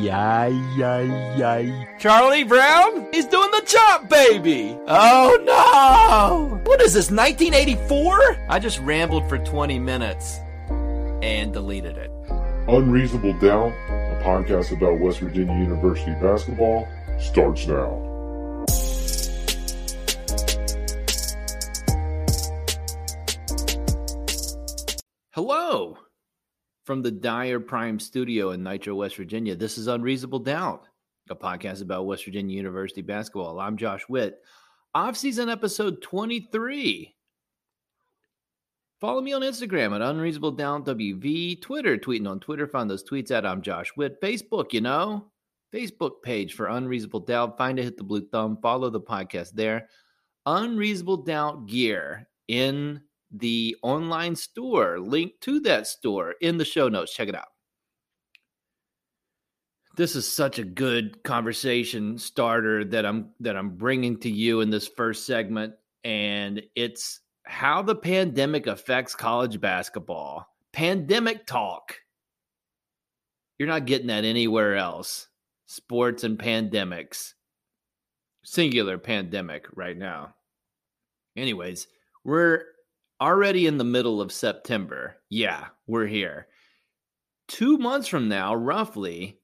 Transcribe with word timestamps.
Yay, 0.00 0.58
yay, 0.78 1.36
yay. 1.36 1.86
Charlie 1.98 2.44
Brown? 2.44 3.06
He's 3.12 3.26
doing 3.26 3.50
the 3.50 3.62
chop, 3.66 4.08
baby! 4.08 4.74
Oh 4.88 5.38
no! 5.44 6.58
What 6.64 6.80
is 6.80 6.94
this, 6.94 7.10
1984? 7.10 8.46
I 8.48 8.58
just 8.58 8.78
rambled 8.78 9.28
for 9.28 9.36
20 9.36 9.78
minutes 9.78 10.38
and 10.70 11.52
deleted 11.52 11.98
it. 11.98 12.10
Unreasonable 12.66 13.34
Doubt, 13.40 13.72
a 13.90 14.22
podcast 14.24 14.74
about 14.74 15.00
West 15.00 15.20
Virginia 15.20 15.52
University 15.52 16.12
basketball, 16.12 16.88
starts 17.18 17.66
now. 17.66 18.06
Hello 25.34 25.98
from 26.84 27.02
the 27.02 27.10
Dyer 27.10 27.60
Prime 27.60 27.98
Studio 28.00 28.50
in 28.50 28.62
Nitro, 28.62 28.94
West 28.94 29.16
Virginia. 29.16 29.54
This 29.54 29.76
is 29.76 29.86
Unreasonable 29.86 30.38
Doubt, 30.38 30.88
a 31.28 31.36
podcast 31.36 31.82
about 31.82 32.06
West 32.06 32.24
Virginia 32.24 32.56
University 32.56 33.02
basketball. 33.02 33.60
I'm 33.60 33.76
Josh 33.76 34.08
Witt. 34.08 34.40
Off-season 34.94 35.48
episode 35.48 36.00
23. 36.02 37.14
Follow 39.00 39.20
me 39.20 39.32
on 39.32 39.42
Instagram 39.42 39.94
at 39.94 40.02
Unreasonable 40.02 40.52
Doubt 40.52 40.86
WV, 40.86 41.60
Twitter, 41.60 41.96
tweeting 41.96 42.28
on 42.28 42.40
Twitter. 42.40 42.66
Find 42.66 42.90
those 42.90 43.04
tweets 43.04 43.30
at 43.30 43.46
I'm 43.46 43.62
Josh 43.62 43.92
Witt. 43.96 44.20
Facebook, 44.20 44.72
you 44.72 44.80
know, 44.80 45.30
Facebook 45.72 46.22
page 46.22 46.54
for 46.54 46.66
Unreasonable 46.66 47.20
Doubt. 47.20 47.56
Find 47.56 47.78
it, 47.78 47.84
hit 47.84 47.96
the 47.96 48.04
blue 48.04 48.26
thumb, 48.28 48.58
follow 48.60 48.90
the 48.90 49.00
podcast 49.00 49.52
there. 49.52 49.88
Unreasonable 50.46 51.18
Doubt 51.18 51.66
gear 51.66 52.28
in 52.48 53.00
the 53.30 53.76
online 53.82 54.36
store. 54.36 54.98
Link 54.98 55.32
to 55.42 55.60
that 55.60 55.86
store 55.86 56.34
in 56.40 56.58
the 56.58 56.64
show 56.64 56.88
notes. 56.88 57.14
Check 57.14 57.28
it 57.28 57.34
out. 57.34 57.48
This 59.96 60.16
is 60.16 60.30
such 60.30 60.58
a 60.58 60.64
good 60.64 61.22
conversation 61.24 62.16
starter 62.18 62.84
that 62.84 63.04
I'm 63.04 63.30
that 63.40 63.56
I'm 63.56 63.76
bringing 63.76 64.18
to 64.20 64.30
you 64.30 64.60
in 64.60 64.70
this 64.70 64.88
first 64.88 65.26
segment 65.26 65.74
and 66.04 66.62
it's 66.74 67.20
how 67.44 67.82
the 67.82 67.96
pandemic 67.96 68.66
affects 68.66 69.14
college 69.14 69.60
basketball. 69.60 70.46
Pandemic 70.72 71.46
talk. 71.46 71.96
You're 73.58 73.68
not 73.68 73.86
getting 73.86 74.06
that 74.06 74.24
anywhere 74.24 74.76
else. 74.76 75.28
Sports 75.66 76.24
and 76.24 76.38
pandemics. 76.38 77.34
Singular 78.44 78.96
pandemic 78.96 79.66
right 79.74 79.96
now. 79.96 80.34
Anyways, 81.36 81.88
we're 82.24 82.64
already 83.20 83.66
in 83.66 83.78
the 83.78 83.84
middle 83.84 84.20
of 84.20 84.32
September. 84.32 85.16
Yeah, 85.28 85.66
we're 85.86 86.06
here. 86.06 86.46
Two 87.48 87.78
months 87.78 88.08
from 88.08 88.28
now, 88.28 88.54
roughly, 88.54 89.40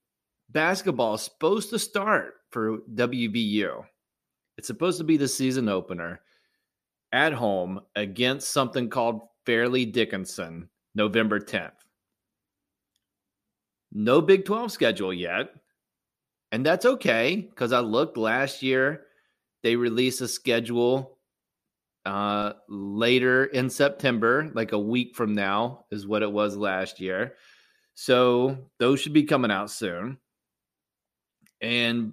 basketball 0.50 1.14
is 1.14 1.22
supposed 1.22 1.70
to 1.70 1.78
start 1.78 2.34
for 2.50 2.78
WVU. 2.94 3.84
It's 4.56 4.66
supposed 4.66 4.98
to 4.98 5.04
be 5.04 5.16
the 5.16 5.28
season 5.28 5.68
opener 5.68 6.20
at 7.12 7.32
home 7.32 7.80
against 7.94 8.52
something 8.52 8.88
called 8.88 9.28
Fairleigh 9.44 9.86
Dickinson, 9.86 10.68
November 10.94 11.40
10th. 11.40 11.72
No 13.92 14.20
Big 14.20 14.44
12 14.44 14.72
schedule 14.72 15.12
yet. 15.12 15.50
And 16.52 16.64
that's 16.64 16.86
okay 16.86 17.36
because 17.36 17.72
I 17.72 17.80
looked 17.80 18.16
last 18.16 18.62
year, 18.62 19.02
they 19.62 19.76
released 19.76 20.20
a 20.20 20.28
schedule 20.28 21.15
uh, 22.06 22.52
later 22.68 23.46
in 23.46 23.68
September, 23.68 24.50
like 24.54 24.70
a 24.72 24.78
week 24.78 25.16
from 25.16 25.34
now, 25.34 25.84
is 25.90 26.06
what 26.06 26.22
it 26.22 26.30
was 26.30 26.56
last 26.56 27.00
year. 27.00 27.34
So 27.94 28.56
those 28.78 29.00
should 29.00 29.12
be 29.12 29.24
coming 29.24 29.50
out 29.50 29.70
soon. 29.70 30.18
And 31.60 32.12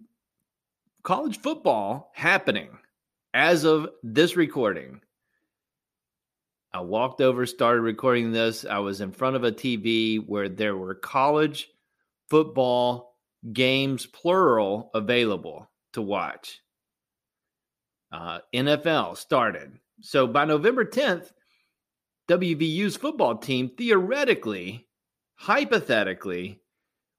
college 1.03 1.39
football 1.39 2.11
happening 2.15 2.69
as 3.35 3.65
of 3.65 3.89
this 4.01 4.35
recording. 4.35 5.01
I 6.73 6.81
walked 6.81 7.21
over, 7.21 7.45
started 7.45 7.81
recording 7.81 8.31
this. 8.31 8.65
I 8.65 8.79
was 8.79 8.99
in 8.99 9.11
front 9.11 9.35
of 9.35 9.43
a 9.43 9.51
TV 9.51 10.25
where 10.25 10.49
there 10.49 10.75
were 10.75 10.95
college 10.95 11.69
football 12.31 13.15
games, 13.51 14.07
plural, 14.07 14.89
available 14.95 15.69
to 15.91 16.01
watch. 16.01 16.61
Uh, 18.11 18.39
NFL 18.53 19.17
started. 19.17 19.79
So 20.05 20.27
by 20.27 20.43
November 20.43 20.83
10th, 20.83 21.31
WVU's 22.27 22.97
football 22.97 23.37
team 23.37 23.69
theoretically, 23.69 24.85
hypothetically, 25.35 26.59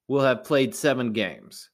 will 0.06 0.21
have 0.21 0.45
played 0.45 0.75
seven 0.75 1.15
games. 1.15 1.71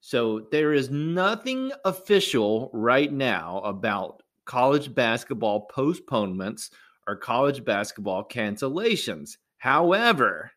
So 0.00 0.46
there 0.52 0.74
is 0.74 0.90
nothing 0.90 1.72
official 1.86 2.70
right 2.74 3.10
now 3.10 3.60
about 3.60 4.22
college 4.44 4.94
basketball 4.94 5.62
postponements 5.62 6.70
or 7.06 7.16
college 7.16 7.64
basketball 7.64 8.22
cancellations. 8.22 9.38
However, 9.56 10.52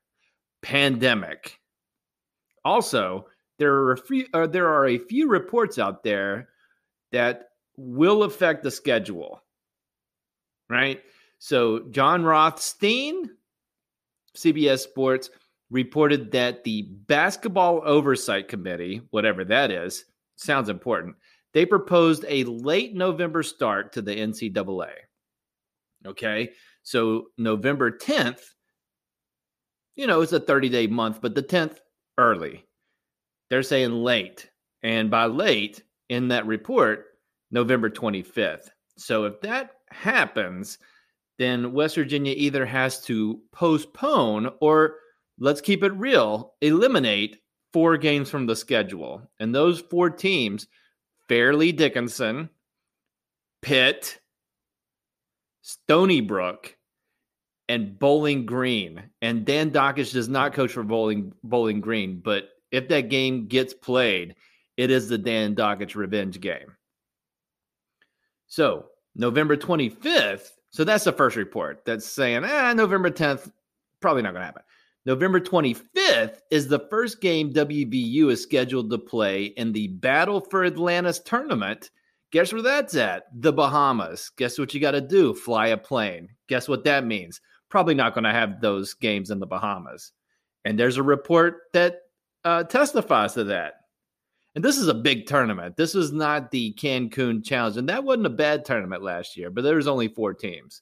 pandemic. 0.62 1.58
Also, 2.66 3.28
there 3.60 3.76
are 3.76 3.94
a 3.94 3.98
few, 3.98 4.28
uh, 4.34 4.46
there 4.46 4.68
are 4.68 4.88
a 4.88 4.98
few 4.98 5.30
reports 5.30 5.80
out 5.80 6.04
there 6.04 6.50
that 7.14 7.52
will 7.78 8.24
affect 8.24 8.64
the 8.64 8.72
schedule 8.72 9.42
right? 10.70 11.02
So 11.40 11.80
Jon 11.92 12.24
Rothstein, 12.24 13.30
CBS 14.38 14.80
Sports, 14.80 15.30
reported 15.70 16.32
that 16.32 16.64
the 16.64 16.84
Basketball 17.08 17.82
Oversight 17.86 18.48
Committee, 18.48 19.02
whatever 19.12 19.44
that 19.46 19.72
is, 19.72 20.06
sounds 20.36 20.70
important. 20.70 21.16
They 21.54 21.66
proposed 21.66 22.26
a 22.28 22.44
late 22.46 22.96
November 22.96 23.44
start 23.44 23.94
to 23.94 24.02
the 24.02 24.16
NCAA. 24.16 24.92
Okay. 26.06 26.52
So 26.84 27.28
November 27.38 27.92
10th, 27.92 28.42
you 29.96 30.08
know, 30.08 30.22
it's 30.22 30.32
a 30.32 30.40
30 30.40 30.70
day 30.70 30.88
month, 30.88 31.22
but 31.22 31.36
the 31.36 31.44
10th 31.44 31.78
early. 32.18 32.66
They're 33.50 33.64
saying 33.64 33.92
late. 33.92 34.50
And 34.84 35.10
by 35.10 35.26
late 35.26 35.84
in 36.08 36.30
that 36.30 36.46
report, 36.46 37.06
November 37.52 37.90
25th. 37.90 38.70
So 39.00 39.26
if 39.26 39.42
that 39.42 39.72
happens, 39.90 40.78
then 41.38 41.72
West 41.74 41.96
Virginia 41.96 42.34
either 42.36 42.66
has 42.66 43.04
to 43.06 43.40
postpone 43.52 44.52
or 44.60 44.98
let's 45.40 45.62
keep 45.62 45.84
it 45.84 45.94
real, 45.94 46.54
eliminate 46.62 47.38
four 47.72 47.98
games 47.98 48.30
from 48.30 48.46
the 48.46 48.56
schedule. 48.56 49.30
And 49.40 49.54
those 49.54 49.80
four 49.80 50.10
teams, 50.10 50.68
Fairleigh 51.28 51.72
Dickinson, 51.72 52.50
Pitt, 53.62 54.20
Stony 55.62 56.22
Brook, 56.22 56.76
and 57.68 57.98
Bowling 58.00 58.46
Green. 58.46 59.04
And 59.22 59.46
Dan 59.46 59.72
Dakich 59.72 60.12
does 60.12 60.28
not 60.28 60.54
coach 60.54 60.72
for 60.72 60.84
Bowling 60.84 61.34
Bowling 61.44 61.82
Green, 61.82 62.20
but 62.20 62.50
if 62.72 62.88
that 62.90 63.10
game 63.10 63.48
gets 63.48 63.74
played, 63.74 64.36
it 64.78 64.92
is 64.92 65.08
the 65.08 65.18
Dan 65.18 65.56
Dakich 65.56 65.96
revenge 65.96 66.40
game. 66.40 66.76
So 68.50 68.88
November 69.16 69.56
25th 69.56 70.52
So 70.72 70.84
that's 70.84 71.04
the 71.04 71.12
first 71.14 71.36
report 71.36 71.84
that's 71.86 72.06
saying, 72.06 72.44
eh, 72.44 72.74
November 72.74 73.10
10th, 73.10 73.52
probably 74.02 74.22
not 74.22 74.34
going 74.34 74.42
to 74.42 74.46
happen. 74.46 74.64
November 75.06 75.40
25th 75.40 76.40
is 76.52 76.68
the 76.68 76.86
first 76.90 77.22
game 77.22 77.54
WVU 77.54 78.32
is 78.32 78.44
scheduled 78.44 78.92
to 78.92 78.98
play 78.98 79.46
in 79.46 79.72
the 79.72 79.88
Battle 79.88 80.42
for 80.42 80.66
Atlantis 80.66 81.20
tournament. 81.20 81.90
Guess 82.32 82.54
where 82.54 82.62
that's 82.62 82.96
at? 82.96 83.24
The 83.34 83.54
Bahamas. 83.54 84.30
Guess 84.38 84.60
what 84.60 84.74
you 84.74 84.80
got 84.80 84.92
to 84.92 85.02
do? 85.02 85.34
Fly 85.34 85.68
a 85.68 85.78
plane. 85.78 86.30
Guess 86.48 86.68
what 86.68 86.84
that 86.84 87.06
means? 87.06 87.42
Probably 87.70 87.96
not 87.96 88.14
going 88.14 88.26
to 88.26 88.32
have 88.32 88.62
those 88.62 88.94
games 88.94 89.32
in 89.32 89.40
the 89.40 89.48
Bahamas. 89.48 90.12
And 90.66 90.78
there's 90.78 90.98
a 90.98 91.04
report 91.04 91.62
that 91.74 92.02
uh, 92.44 92.64
testifies 92.66 93.34
to 93.34 93.46
that. 93.46 93.74
And 94.56 94.64
this 94.64 94.78
is 94.78 94.88
a 94.88 94.94
big 94.94 95.28
tournament. 95.28 95.78
This 95.78 95.96
is 95.96 96.12
not 96.12 96.52
the 96.52 96.74
Cancun 96.74 97.44
Challenge. 97.44 97.78
And 97.78 97.90
that 97.90 98.04
wasn't 98.04 98.26
a 98.26 98.32
bad 98.32 98.66
tournament 98.66 99.04
last 99.04 99.38
year, 99.38 99.50
but 99.50 99.64
there 99.64 99.76
was 99.76 99.88
only 99.88 100.08
four 100.08 100.34
teams. 100.34 100.82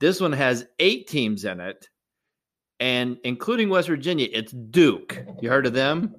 This 0.00 0.20
one 0.20 0.32
has 0.32 0.66
eight 0.78 1.08
teams 1.08 1.44
in 1.44 1.60
it 1.60 1.88
and 2.80 3.18
including 3.24 3.68
West 3.68 3.88
Virginia, 3.88 4.28
it's 4.32 4.52
Duke. 4.52 5.24
You 5.40 5.48
heard 5.48 5.66
of 5.66 5.72
them? 5.72 6.14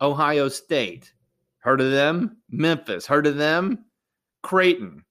Ohio 0.00 0.48
State. 0.48 1.12
Heard 1.58 1.80
of 1.80 1.90
them? 1.90 2.36
Memphis. 2.50 3.06
Heard 3.06 3.26
of 3.26 3.36
them? 3.36 3.84
Creighton. 4.42 5.04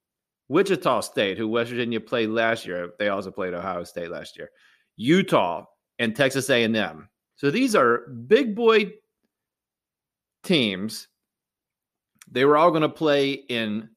Wichita 0.47 1.01
State, 1.01 1.37
who 1.37 1.47
West 1.47 1.71
Virginia 1.71 1.99
played 1.99 2.29
last 2.29 2.65
year. 2.65 2.91
They 2.99 3.09
also 3.09 3.31
played 3.31 3.53
Ohio 3.53 3.83
State 3.83 4.11
last 4.11 4.37
year. 4.37 4.49
Utah 4.95 5.65
and 5.99 6.15
Texas 6.15 6.49
A&M. 6.49 7.09
So 7.35 7.49
these 7.49 7.75
are 7.75 8.07
big 8.27 8.55
boy 8.55 8.91
teams. 10.43 11.07
They 12.29 12.45
were 12.45 12.57
all 12.57 12.71
going 12.71 12.81
to 12.81 12.89
play 12.89 13.31
in 13.31 13.89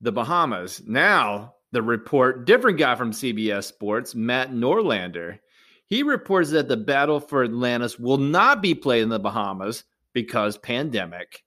the 0.00 0.12
Bahamas. 0.12 0.82
Now, 0.86 1.54
the 1.72 1.82
report, 1.82 2.44
different 2.44 2.78
guy 2.78 2.94
from 2.94 3.12
CBS 3.12 3.64
Sports, 3.64 4.14
Matt 4.14 4.52
Norlander, 4.52 5.38
he 5.86 6.02
reports 6.02 6.50
that 6.50 6.68
the 6.68 6.76
battle 6.76 7.20
for 7.20 7.44
Atlantis 7.44 7.98
will 7.98 8.18
not 8.18 8.62
be 8.62 8.74
played 8.74 9.02
in 9.02 9.08
the 9.08 9.18
Bahamas 9.18 9.84
because 10.12 10.58
pandemic. 10.58 11.42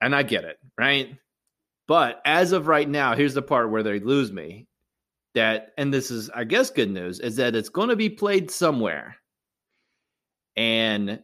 And 0.00 0.14
I 0.14 0.22
get 0.22 0.44
it, 0.44 0.58
right? 0.76 1.16
But 1.86 2.20
as 2.24 2.52
of 2.52 2.68
right 2.68 2.88
now, 2.88 3.14
here's 3.14 3.34
the 3.34 3.42
part 3.42 3.70
where 3.70 3.82
they 3.82 3.98
lose 3.98 4.30
me. 4.30 4.66
That, 5.34 5.72
and 5.76 5.92
this 5.92 6.10
is, 6.10 6.30
I 6.30 6.44
guess, 6.44 6.70
good 6.70 6.90
news, 6.90 7.20
is 7.20 7.36
that 7.36 7.54
it's 7.54 7.68
going 7.68 7.90
to 7.90 7.96
be 7.96 8.10
played 8.10 8.50
somewhere. 8.50 9.16
And, 10.56 11.22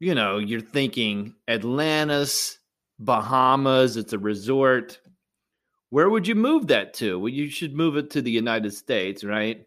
you 0.00 0.14
know, 0.14 0.38
you're 0.38 0.60
thinking 0.60 1.34
Atlantis, 1.48 2.58
Bahamas, 2.98 3.96
it's 3.96 4.12
a 4.12 4.18
resort. 4.18 5.00
Where 5.90 6.10
would 6.10 6.26
you 6.26 6.34
move 6.34 6.66
that 6.68 6.94
to? 6.94 7.18
Well, 7.18 7.28
you 7.28 7.48
should 7.48 7.74
move 7.74 7.96
it 7.96 8.10
to 8.10 8.22
the 8.22 8.30
United 8.30 8.72
States, 8.74 9.24
right? 9.24 9.66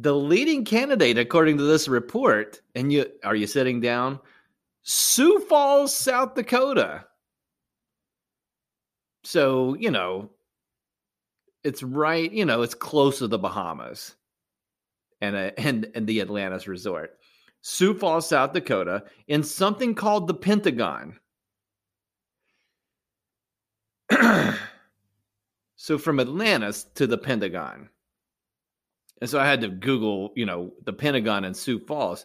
the 0.00 0.14
leading 0.14 0.64
candidate, 0.64 1.16
according 1.16 1.56
to 1.58 1.64
this 1.64 1.88
report, 1.88 2.60
and 2.74 2.92
you 2.92 3.06
are 3.24 3.34
you 3.34 3.46
sitting 3.46 3.80
down? 3.80 4.20
Sioux 4.82 5.40
Falls, 5.40 5.94
South 5.94 6.34
Dakota. 6.34 7.06
So, 9.24 9.74
you 9.74 9.90
know, 9.90 10.30
it's 11.64 11.82
right, 11.82 12.30
you 12.30 12.44
know, 12.44 12.62
it's 12.62 12.74
close 12.74 13.18
to 13.18 13.26
the 13.26 13.38
Bahamas 13.38 14.14
and 15.20 15.34
uh, 15.34 15.50
and 15.56 15.90
and 15.94 16.06
the 16.06 16.20
Atlantis 16.20 16.68
resort. 16.68 17.18
Sioux 17.68 17.94
Falls, 17.94 18.28
South 18.28 18.52
Dakota, 18.52 19.02
in 19.26 19.42
something 19.42 19.96
called 19.96 20.28
the 20.28 20.34
Pentagon. 20.34 21.18
so 25.74 25.98
from 25.98 26.20
Atlantis 26.20 26.84
to 26.94 27.08
the 27.08 27.18
Pentagon. 27.18 27.88
And 29.20 29.28
so 29.28 29.40
I 29.40 29.46
had 29.46 29.62
to 29.62 29.68
Google, 29.68 30.30
you 30.36 30.46
know, 30.46 30.74
the 30.84 30.92
Pentagon 30.92 31.44
in 31.44 31.54
Sioux 31.54 31.80
Falls. 31.80 32.24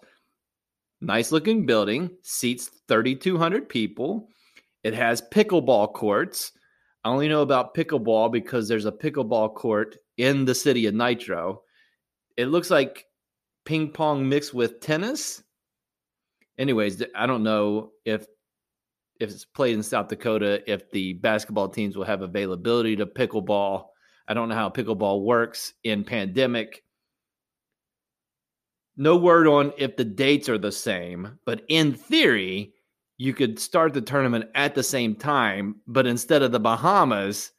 Nice 1.01 1.31
looking 1.31 1.65
building, 1.65 2.11
seats 2.21 2.69
3,200 2.87 3.67
people. 3.67 4.29
It 4.83 4.93
has 4.93 5.23
pickleball 5.23 5.93
courts. 5.93 6.51
I 7.03 7.09
only 7.09 7.27
know 7.27 7.41
about 7.41 7.73
pickleball 7.73 8.31
because 8.31 8.67
there's 8.67 8.85
a 8.85 8.91
pickleball 8.91 9.55
court 9.55 9.97
in 10.17 10.45
the 10.45 10.53
city 10.53 10.85
of 10.85 10.93
Nitro. 10.93 11.63
It 12.37 12.45
looks 12.45 12.69
like 12.69 13.07
ping 13.65 13.89
pong 13.91 14.27
mixed 14.27 14.53
with 14.53 14.79
tennis. 14.79 15.43
Anyways, 16.57 17.03
I 17.15 17.25
don't 17.25 17.43
know 17.43 17.91
if 18.05 18.25
if 19.19 19.29
it's 19.29 19.45
played 19.45 19.75
in 19.75 19.83
South 19.83 20.07
Dakota, 20.07 20.63
if 20.71 20.89
the 20.89 21.13
basketball 21.13 21.69
teams 21.69 21.95
will 21.95 22.05
have 22.05 22.23
availability 22.23 22.95
to 22.95 23.05
pickleball. 23.05 23.85
I 24.27 24.33
don't 24.33 24.49
know 24.49 24.55
how 24.55 24.69
pickleball 24.69 25.23
works 25.23 25.73
in 25.83 26.03
pandemic. 26.03 26.83
No 28.97 29.17
word 29.17 29.47
on 29.47 29.73
if 29.77 29.95
the 29.95 30.03
dates 30.03 30.49
are 30.49 30.57
the 30.57 30.71
same, 30.71 31.37
but 31.45 31.61
in 31.67 31.93
theory, 31.93 32.73
you 33.17 33.33
could 33.33 33.59
start 33.59 33.93
the 33.93 34.01
tournament 34.01 34.45
at 34.55 34.73
the 34.73 34.83
same 34.83 35.15
time, 35.15 35.75
but 35.85 36.07
instead 36.07 36.41
of 36.41 36.51
the 36.51 36.59
Bahamas, 36.59 37.51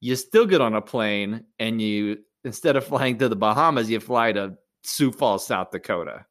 you 0.00 0.16
still 0.16 0.46
get 0.46 0.62
on 0.62 0.74
a 0.74 0.80
plane 0.80 1.44
and 1.58 1.80
you 1.80 2.16
instead 2.44 2.76
of 2.76 2.84
flying 2.84 3.18
to 3.18 3.28
the 3.28 3.36
Bahamas, 3.36 3.90
you 3.90 4.00
fly 4.00 4.32
to 4.32 4.54
Sioux 4.82 5.12
Falls, 5.12 5.46
South 5.46 5.70
Dakota. 5.70 6.26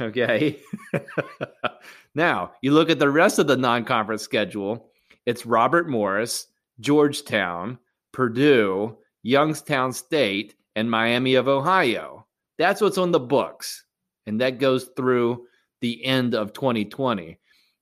Okay. 0.00 0.58
now, 2.14 2.52
you 2.62 2.72
look 2.72 2.90
at 2.90 2.98
the 2.98 3.10
rest 3.10 3.38
of 3.38 3.46
the 3.46 3.56
non 3.56 3.84
conference 3.84 4.22
schedule, 4.22 4.90
it's 5.26 5.46
Robert 5.46 5.88
Morris, 5.88 6.48
Georgetown, 6.80 7.78
Purdue, 8.12 8.98
Youngstown 9.22 9.92
State, 9.92 10.54
and 10.76 10.90
Miami 10.90 11.36
of 11.36 11.48
Ohio. 11.48 12.26
That's 12.58 12.80
what's 12.80 12.98
on 12.98 13.12
the 13.12 13.20
books. 13.20 13.84
And 14.26 14.40
that 14.40 14.58
goes 14.58 14.90
through 14.96 15.46
the 15.80 16.04
end 16.04 16.34
of 16.34 16.52
2020. 16.52 17.38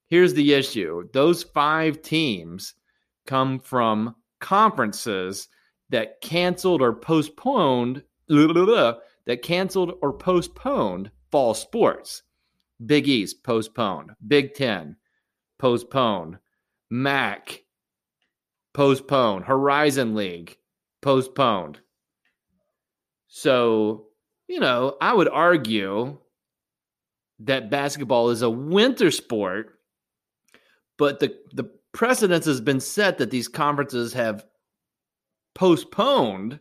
Here's 0.08 0.34
the 0.34 0.52
issue 0.52 1.08
those 1.12 1.42
five 1.42 2.02
teams 2.02 2.74
come 3.26 3.58
from 3.58 4.16
conferences 4.40 5.48
that 5.90 6.20
canceled 6.20 6.82
or 6.82 6.92
postponed 6.92 8.02
that 8.28 9.42
canceled 9.42 9.92
or 10.02 10.12
postponed 10.12 11.10
fall 11.30 11.54
sports. 11.54 12.22
Big 12.84 13.08
East 13.08 13.44
postponed, 13.44 14.10
Big 14.26 14.54
10 14.54 14.96
postponed, 15.58 16.38
MAC 16.90 17.62
postponed. 18.74 19.44
Horizon 19.44 20.14
League 20.14 20.56
postponed. 21.00 21.78
So, 23.28 24.08
you 24.48 24.60
know, 24.60 24.96
I 25.00 25.14
would 25.14 25.28
argue 25.28 26.18
that 27.40 27.70
basketball 27.70 28.30
is 28.30 28.42
a 28.42 28.50
winter 28.50 29.10
sport, 29.10 29.78
but 30.98 31.20
the 31.20 31.36
the 31.52 31.70
precedence 31.92 32.46
has 32.46 32.60
been 32.60 32.80
set 32.80 33.18
that 33.18 33.30
these 33.30 33.48
conferences 33.48 34.12
have 34.14 34.44
postponed 35.54 36.58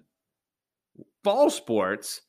fall 1.24 1.50
sports. 1.50 2.22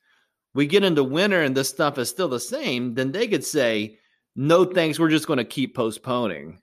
We 0.54 0.66
get 0.66 0.84
into 0.84 1.04
winter 1.04 1.42
and 1.42 1.56
this 1.56 1.68
stuff 1.68 1.98
is 1.98 2.10
still 2.10 2.28
the 2.28 2.40
same, 2.40 2.94
then 2.94 3.12
they 3.12 3.26
could 3.26 3.44
say, 3.44 3.98
no 4.36 4.64
thanks, 4.64 4.98
we're 4.98 5.08
just 5.08 5.26
going 5.26 5.38
to 5.38 5.44
keep 5.44 5.74
postponing. 5.74 6.60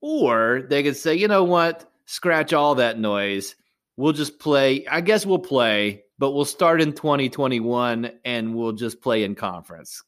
Or 0.00 0.66
they 0.68 0.82
could 0.82 0.96
say, 0.96 1.14
you 1.14 1.28
know 1.28 1.44
what? 1.44 1.90
scratch 2.06 2.52
all 2.52 2.76
that 2.76 2.98
noise. 2.98 3.54
We'll 3.96 4.12
just 4.12 4.38
play. 4.38 4.86
I 4.86 5.00
guess 5.00 5.26
we'll 5.26 5.38
play, 5.38 6.04
but 6.18 6.32
we'll 6.32 6.44
start 6.44 6.80
in 6.80 6.92
2021 6.92 8.10
and 8.24 8.54
we'll 8.54 8.72
just 8.72 9.00
play 9.00 9.24
in 9.24 9.34
conference 9.34 10.02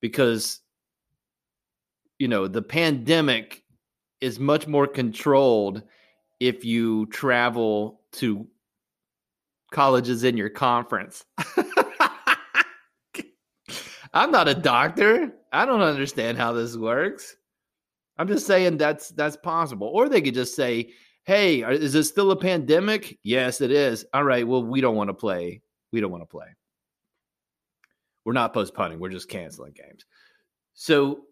because, 0.00 0.60
you 2.18 2.28
know, 2.28 2.48
the 2.48 2.62
pandemic 2.62 3.62
is 4.20 4.38
much 4.38 4.66
more 4.66 4.86
controlled 4.86 5.82
if 6.40 6.64
you 6.64 7.06
travel 7.06 8.00
to 8.12 8.46
colleges 9.70 10.24
in 10.24 10.36
your 10.36 10.50
conference. 10.50 11.24
I'm 14.12 14.30
not 14.30 14.48
a 14.48 14.54
doctor. 14.54 15.32
I 15.52 15.64
don't 15.64 15.82
understand 15.82 16.36
how 16.38 16.52
this 16.52 16.76
works. 16.76 17.36
I'm 18.18 18.28
just 18.28 18.46
saying 18.46 18.76
that's 18.76 19.10
that's 19.10 19.36
possible. 19.36 19.86
Or 19.88 20.08
they 20.08 20.20
could 20.20 20.34
just 20.34 20.54
say, 20.54 20.90
hey, 21.24 21.62
is 21.62 21.94
it 21.94 22.04
still 22.04 22.32
a 22.32 22.36
pandemic? 22.36 23.18
Yes, 23.22 23.60
it 23.60 23.70
is. 23.70 24.04
All 24.12 24.24
right. 24.24 24.46
Well, 24.46 24.64
we 24.64 24.80
don't 24.80 24.96
want 24.96 25.08
to 25.08 25.14
play. 25.14 25.62
We 25.92 26.00
don't 26.00 26.10
want 26.10 26.22
to 26.22 26.26
play. 26.26 26.46
We're 28.24 28.32
not 28.32 28.52
postponing. 28.52 28.98
We're 28.98 29.10
just 29.10 29.28
canceling 29.28 29.72
games. 29.72 30.04
So, 30.74 31.22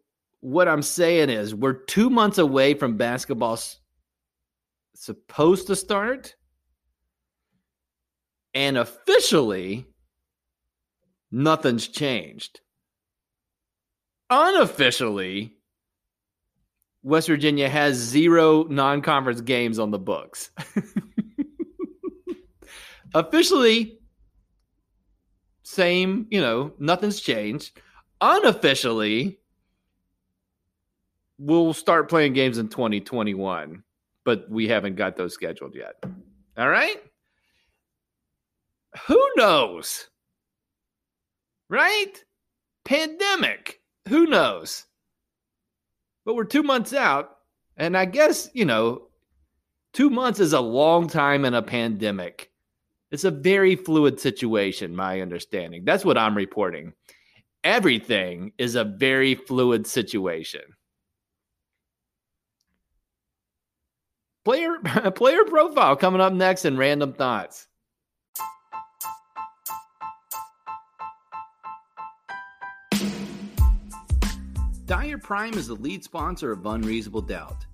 what 0.40 0.68
I'm 0.68 0.83
saying 0.83 1.30
is, 1.30 1.54
we're 1.54 1.85
two 1.85 2.11
months 2.11 2.38
away 2.38 2.75
from 2.75 2.97
basketball 2.97 3.59
supposed 4.95 5.66
to 5.66 5.76
start. 5.76 6.35
And 8.55 8.78
officially, 8.78 9.87
nothing's 11.31 11.88
changed. 11.88 12.61
Unofficially, 14.31 15.55
West 17.02 17.28
Virginia 17.28 17.69
has 17.69 17.97
zero 17.97 18.64
non 18.64 19.02
conference 19.02 19.40
games 19.40 19.78
on 19.78 19.90
the 19.90 19.99
books. 19.99 20.50
Officially, 23.14 23.99
same, 25.62 26.26
you 26.31 26.40
know, 26.40 26.73
nothing's 26.78 27.21
changed. 27.21 27.81
Unofficially, 28.21 29.38
we'll 31.38 31.73
start 31.73 32.09
playing 32.11 32.33
games 32.33 32.59
in 32.59 32.69
2021, 32.69 33.83
but 34.25 34.50
we 34.50 34.69
haven't 34.69 34.97
got 34.97 35.17
those 35.17 35.33
scheduled 35.33 35.75
yet. 35.75 35.95
All 36.59 36.69
right? 36.69 36.97
Who 39.07 39.31
knows? 39.37 40.09
Right? 41.71 42.25
Pandemic. 42.85 43.81
Who 44.09 44.26
knows? 44.26 44.87
But 46.25 46.35
we're 46.35 46.45
two 46.45 46.62
months 46.62 46.93
out. 46.93 47.37
And 47.76 47.97
I 47.97 48.05
guess, 48.05 48.50
you 48.55 48.64
know, 48.64 49.09
two 49.93 50.11
months 50.11 50.40
is 50.40 50.52
a 50.52 50.61
long 50.61 51.09
time 51.09 51.45
in 51.45 51.55
a 51.55 51.62
pandemic. 51.62 52.50
It's 53.11 53.25
a 53.25 53.31
very 53.31 53.76
fluid 53.76 54.21
situation, 54.21 54.95
my 54.95 55.21
understanding. 55.21 55.85
That's 55.85 56.05
what 56.05 56.19
I'm 56.19 56.37
reporting. 56.37 56.93
Everything 57.64 58.52
is 58.59 58.75
a 58.75 58.85
very 58.85 59.35
fluid 59.35 59.87
situation. 59.87 60.62
Player 64.45 64.78
player 65.14 65.45
profile 65.45 65.97
coming 65.97 66.21
up 66.21 66.33
next 66.33 66.64
in 66.64 66.76
random 66.76 67.12
thoughts. 67.12 67.67
Dyer 74.88 75.18
Prime 75.18 75.52
is 75.52 75.66
the 75.66 75.75
lead 75.75 76.02
sponsor 76.02 76.50
of 76.50 76.64
Unreasonable 76.64 77.21
Doubt. 77.21 77.66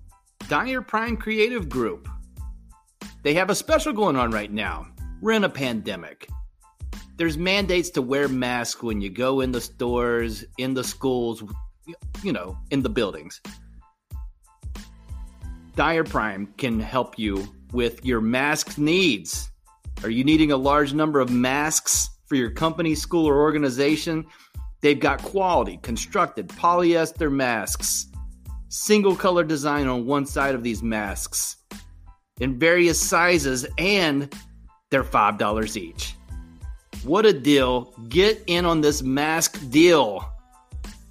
Dyer 0.49 0.81
Prime 0.81 1.15
Creative 1.15 1.69
Group. 1.69 2.09
They 3.23 3.33
have 3.35 3.49
a 3.49 3.55
special 3.55 3.93
going 3.93 4.17
on 4.17 4.31
right 4.31 4.51
now. 4.51 4.87
We're 5.21 5.31
in 5.31 5.45
a 5.45 5.49
pandemic. 5.49 6.27
There's 7.15 7.37
mandates 7.37 7.89
to 7.91 8.01
wear 8.01 8.27
masks 8.27 8.83
when 8.83 8.99
you 8.99 9.09
go 9.09 9.39
in 9.39 9.53
the 9.53 9.61
stores, 9.61 10.43
in 10.57 10.73
the 10.73 10.83
schools, 10.83 11.41
you 12.21 12.33
know, 12.33 12.57
in 12.71 12.81
the 12.81 12.89
buildings. 12.89 13.39
Dyer 15.77 16.03
Prime 16.03 16.53
can 16.57 16.81
help 16.81 17.17
you 17.17 17.47
with 17.71 18.03
your 18.03 18.19
mask 18.19 18.77
needs. 18.77 19.49
Are 20.03 20.09
you 20.09 20.25
needing 20.25 20.51
a 20.51 20.57
large 20.57 20.93
number 20.93 21.21
of 21.21 21.29
masks 21.29 22.09
for 22.25 22.35
your 22.35 22.51
company, 22.51 22.93
school, 22.93 23.25
or 23.25 23.39
organization? 23.39 24.25
They've 24.81 24.99
got 24.99 25.21
quality, 25.21 25.77
constructed 25.81 26.47
polyester 26.49 27.31
masks, 27.31 28.07
single 28.69 29.15
color 29.15 29.43
design 29.43 29.87
on 29.87 30.05
one 30.05 30.25
side 30.25 30.55
of 30.55 30.63
these 30.63 30.83
masks 30.83 31.57
in 32.39 32.59
various 32.59 32.99
sizes, 32.99 33.65
and 33.77 34.33
they're 34.91 35.03
$5 35.03 35.77
each. 35.77 36.15
What 37.03 37.25
a 37.25 37.33
deal! 37.33 37.93
Get 38.09 38.43
in 38.47 38.65
on 38.65 38.81
this 38.81 39.01
mask 39.01 39.59
deal. 39.69 40.27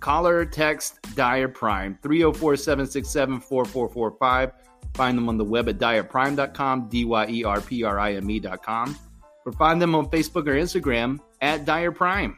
Call 0.01 0.27
or 0.27 0.45
text 0.45 1.01
Dyer 1.15 1.49
Prime 1.49 1.99
304 2.03 2.57
767 2.57 3.41
4445. 3.41 4.53
Find 4.95 5.17
them 5.17 5.29
on 5.29 5.39
the 5.39 5.45
web 5.45 5.69
at 5.69 5.79
dyerprime.com, 5.79 6.89
D 6.89 7.05
Y 7.05 7.27
E 7.29 7.45
R 7.45 7.61
P 7.61 7.85
R 7.85 7.99
I 7.99 8.15
M 8.15 8.31
E.com, 8.31 8.99
or 9.47 9.53
find 9.53 9.81
them 9.81 9.95
on 9.95 10.07
Facebook 10.11 10.47
or 10.47 10.55
Instagram 10.55 11.21
at 11.41 11.65
Dyer 11.65 11.93
Prime. 11.93 12.37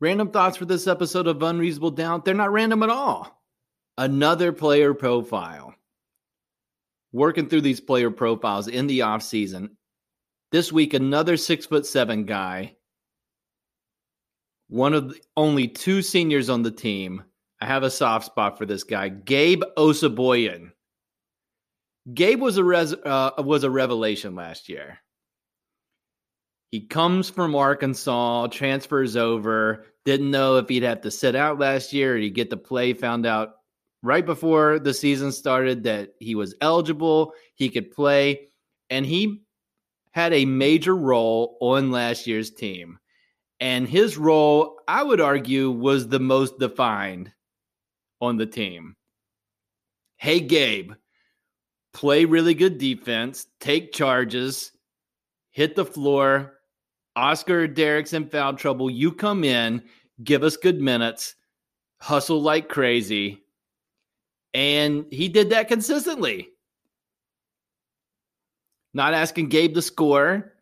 Random 0.00 0.30
thoughts 0.30 0.56
for 0.56 0.64
this 0.64 0.86
episode 0.86 1.26
of 1.26 1.42
Unreasonable 1.42 1.92
Doubt. 1.92 2.24
They're 2.24 2.34
not 2.34 2.52
random 2.52 2.82
at 2.82 2.90
all. 2.90 3.42
Another 3.96 4.52
player 4.52 4.92
profile. 4.92 5.74
Working 7.12 7.48
through 7.48 7.60
these 7.60 7.80
player 7.80 8.10
profiles 8.10 8.66
in 8.66 8.86
the 8.86 9.00
offseason. 9.00 9.70
This 10.50 10.72
week, 10.72 10.94
another 10.94 11.36
six 11.36 11.66
foot 11.66 11.86
seven 11.86 12.24
guy. 12.24 12.74
One 14.68 14.94
of 14.94 15.10
the 15.10 15.20
only 15.36 15.68
two 15.68 16.02
seniors 16.02 16.50
on 16.50 16.62
the 16.62 16.70
team. 16.70 17.22
I 17.60 17.66
have 17.66 17.84
a 17.84 17.90
soft 17.90 18.26
spot 18.26 18.58
for 18.58 18.66
this 18.66 18.82
guy, 18.82 19.08
Gabe 19.08 19.62
Osabuohien. 19.76 20.72
Gabe 22.12 22.40
was 22.40 22.56
a 22.58 22.64
res, 22.64 22.92
uh, 22.92 23.30
was 23.38 23.64
a 23.64 23.70
revelation 23.70 24.34
last 24.34 24.68
year. 24.68 24.98
He 26.74 26.80
comes 26.80 27.30
from 27.30 27.54
Arkansas, 27.54 28.48
transfers 28.48 29.14
over, 29.14 29.86
didn't 30.04 30.32
know 30.32 30.56
if 30.56 30.68
he'd 30.68 30.82
have 30.82 31.02
to 31.02 31.10
sit 31.12 31.36
out 31.36 31.60
last 31.60 31.92
year 31.92 32.14
or 32.14 32.18
he'd 32.18 32.34
get 32.34 32.50
to 32.50 32.56
play. 32.56 32.92
Found 32.94 33.26
out 33.26 33.52
right 34.02 34.26
before 34.26 34.80
the 34.80 34.92
season 34.92 35.30
started 35.30 35.84
that 35.84 36.14
he 36.18 36.34
was 36.34 36.56
eligible, 36.60 37.32
he 37.54 37.68
could 37.68 37.92
play, 37.92 38.48
and 38.90 39.06
he 39.06 39.44
had 40.10 40.32
a 40.32 40.46
major 40.46 40.96
role 40.96 41.58
on 41.60 41.92
last 41.92 42.26
year's 42.26 42.50
team. 42.50 42.98
And 43.60 43.88
his 43.88 44.18
role, 44.18 44.80
I 44.88 45.04
would 45.04 45.20
argue, 45.20 45.70
was 45.70 46.08
the 46.08 46.18
most 46.18 46.58
defined 46.58 47.30
on 48.20 48.36
the 48.36 48.46
team. 48.46 48.96
Hey, 50.16 50.40
Gabe, 50.40 50.94
play 51.92 52.24
really 52.24 52.54
good 52.54 52.78
defense, 52.78 53.46
take 53.60 53.92
charges, 53.92 54.72
hit 55.52 55.76
the 55.76 55.84
floor, 55.84 56.53
Oscar 57.16 57.66
Derek's 57.66 58.12
in 58.12 58.28
foul 58.28 58.54
trouble. 58.54 58.90
You 58.90 59.12
come 59.12 59.44
in, 59.44 59.82
give 60.22 60.42
us 60.42 60.56
good 60.56 60.80
minutes, 60.80 61.34
hustle 62.00 62.42
like 62.42 62.68
crazy. 62.68 63.44
And 64.52 65.06
he 65.10 65.28
did 65.28 65.50
that 65.50 65.68
consistently. 65.68 66.48
Not 68.92 69.14
asking 69.14 69.48
Gabe 69.48 69.74
to 69.74 69.82
score, 69.82 70.52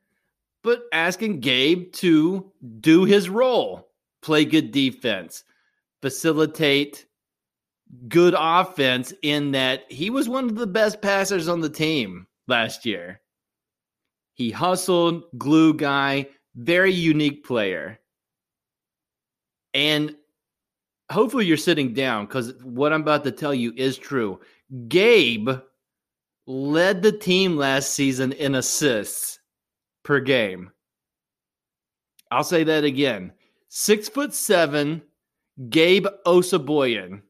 but 0.63 0.85
asking 0.93 1.41
Gabe 1.41 1.93
to 1.95 2.51
do 2.81 3.05
his 3.05 3.29
role, 3.29 3.89
play 4.23 4.45
good 4.45 4.71
defense, 4.71 5.45
facilitate 6.01 7.05
good 8.09 8.35
offense, 8.39 9.13
in 9.23 9.51
that 9.53 9.85
he 9.91 10.09
was 10.09 10.29
one 10.29 10.45
of 10.45 10.55
the 10.55 10.67
best 10.67 11.03
passers 11.03 11.49
on 11.49 11.61
the 11.61 11.69
team 11.69 12.27
last 12.49 12.87
year. 12.87 13.21
He 14.35 14.51
hustled, 14.51 15.25
glue 15.37 15.75
guy, 15.75 16.29
very 16.55 16.93
unique 16.93 17.45
player. 17.45 17.99
And 19.75 20.17
hopefully 21.11 21.47
you're 21.47 21.57
sitting 21.57 21.93
down 21.93 22.27
because 22.27 22.55
what 22.63 22.93
I'm 22.93 23.03
about 23.03 23.25
to 23.25 23.33
tell 23.33 23.55
you 23.55 23.73
is 23.77 23.97
true. 23.97 24.41
Gabe 24.89 25.51
led 26.47 27.03
the 27.03 27.13
team 27.13 27.57
last 27.57 27.91
season 27.91 28.33
in 28.33 28.57
assists 28.57 29.39
per 30.03 30.21
game. 30.21 30.71
I'll 32.31 32.45
say 32.45 32.65
that 32.65 32.85
again. 32.85 33.33
Six 33.69 34.09
foot 34.09 34.35
seven, 34.35 35.03
Gabe 35.69 36.07
Osabuohien 36.27 37.23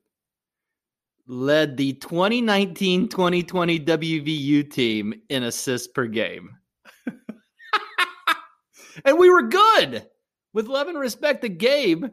led 1.27 1.77
the 1.77 1.93
2019 1.95 3.09
2020 3.09 3.81
WVU 3.81 4.71
team 4.71 5.15
in 5.29 5.45
assists 5.45 5.89
per 5.89 6.07
game 6.07 6.57
and 9.05 9.19
we 9.19 9.31
were 9.31 9.43
good 9.43 10.07
with 10.53 10.69
love 10.69 10.89
and 10.89 10.99
respect 10.99 11.43
to 11.43 11.49
Gabe. 11.49 12.05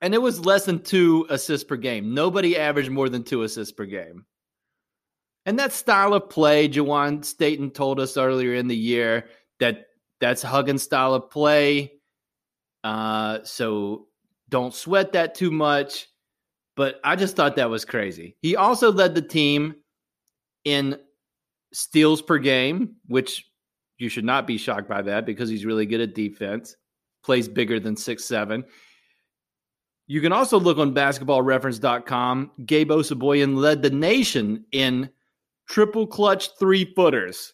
And 0.00 0.14
it 0.14 0.22
was 0.22 0.44
less 0.44 0.64
than 0.64 0.82
two 0.82 1.26
assists 1.28 1.64
per 1.64 1.76
game. 1.76 2.14
Nobody 2.14 2.56
averaged 2.56 2.90
more 2.90 3.08
than 3.08 3.24
two 3.24 3.42
assists 3.42 3.72
per 3.72 3.84
game. 3.84 4.26
And 5.44 5.58
that 5.58 5.72
style 5.72 6.14
of 6.14 6.28
play, 6.28 6.68
Juwan 6.68 7.24
Staten 7.24 7.70
told 7.70 7.98
us 7.98 8.16
earlier 8.16 8.54
in 8.54 8.68
the 8.68 8.76
year 8.76 9.28
that 9.60 9.86
that's 10.20 10.42
Huggins' 10.42 10.82
style 10.82 11.14
of 11.14 11.30
play. 11.30 11.92
Uh, 12.84 13.38
so 13.44 14.08
don't 14.48 14.74
sweat 14.74 15.12
that 15.12 15.34
too 15.34 15.50
much. 15.50 16.06
But 16.76 17.00
I 17.02 17.16
just 17.16 17.34
thought 17.34 17.56
that 17.56 17.70
was 17.70 17.84
crazy. 17.84 18.36
He 18.40 18.54
also 18.54 18.92
led 18.92 19.14
the 19.14 19.22
team 19.22 19.74
in 20.64 20.98
steals 21.72 22.22
per 22.22 22.38
game, 22.38 22.96
which 23.06 23.44
you 23.98 24.08
should 24.08 24.24
not 24.24 24.46
be 24.46 24.56
shocked 24.56 24.88
by 24.88 25.02
that 25.02 25.26
because 25.26 25.50
he's 25.50 25.66
really 25.66 25.86
good 25.86 26.00
at 26.00 26.14
defense, 26.14 26.76
plays 27.22 27.48
bigger 27.48 27.80
than 27.80 27.96
six 27.96 28.24
seven. 28.24 28.64
You 30.06 30.22
can 30.22 30.32
also 30.32 30.58
look 30.58 30.78
on 30.78 30.94
basketballreference.com. 30.94 32.52
Gabe 32.64 32.90
Osabuohien 32.90 33.56
led 33.56 33.82
the 33.82 33.90
nation 33.90 34.64
in 34.72 35.10
triple 35.68 36.06
clutch 36.06 36.56
three 36.58 36.94
footers. 36.94 37.52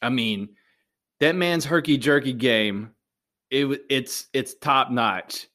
I 0.00 0.08
mean, 0.08 0.48
that 1.20 1.36
man's 1.36 1.64
herky 1.64 1.98
jerky 1.98 2.32
game, 2.32 2.90
it 3.50 3.82
it's 3.90 4.26
it's 4.32 4.54
top 4.54 4.90
notch. 4.90 5.46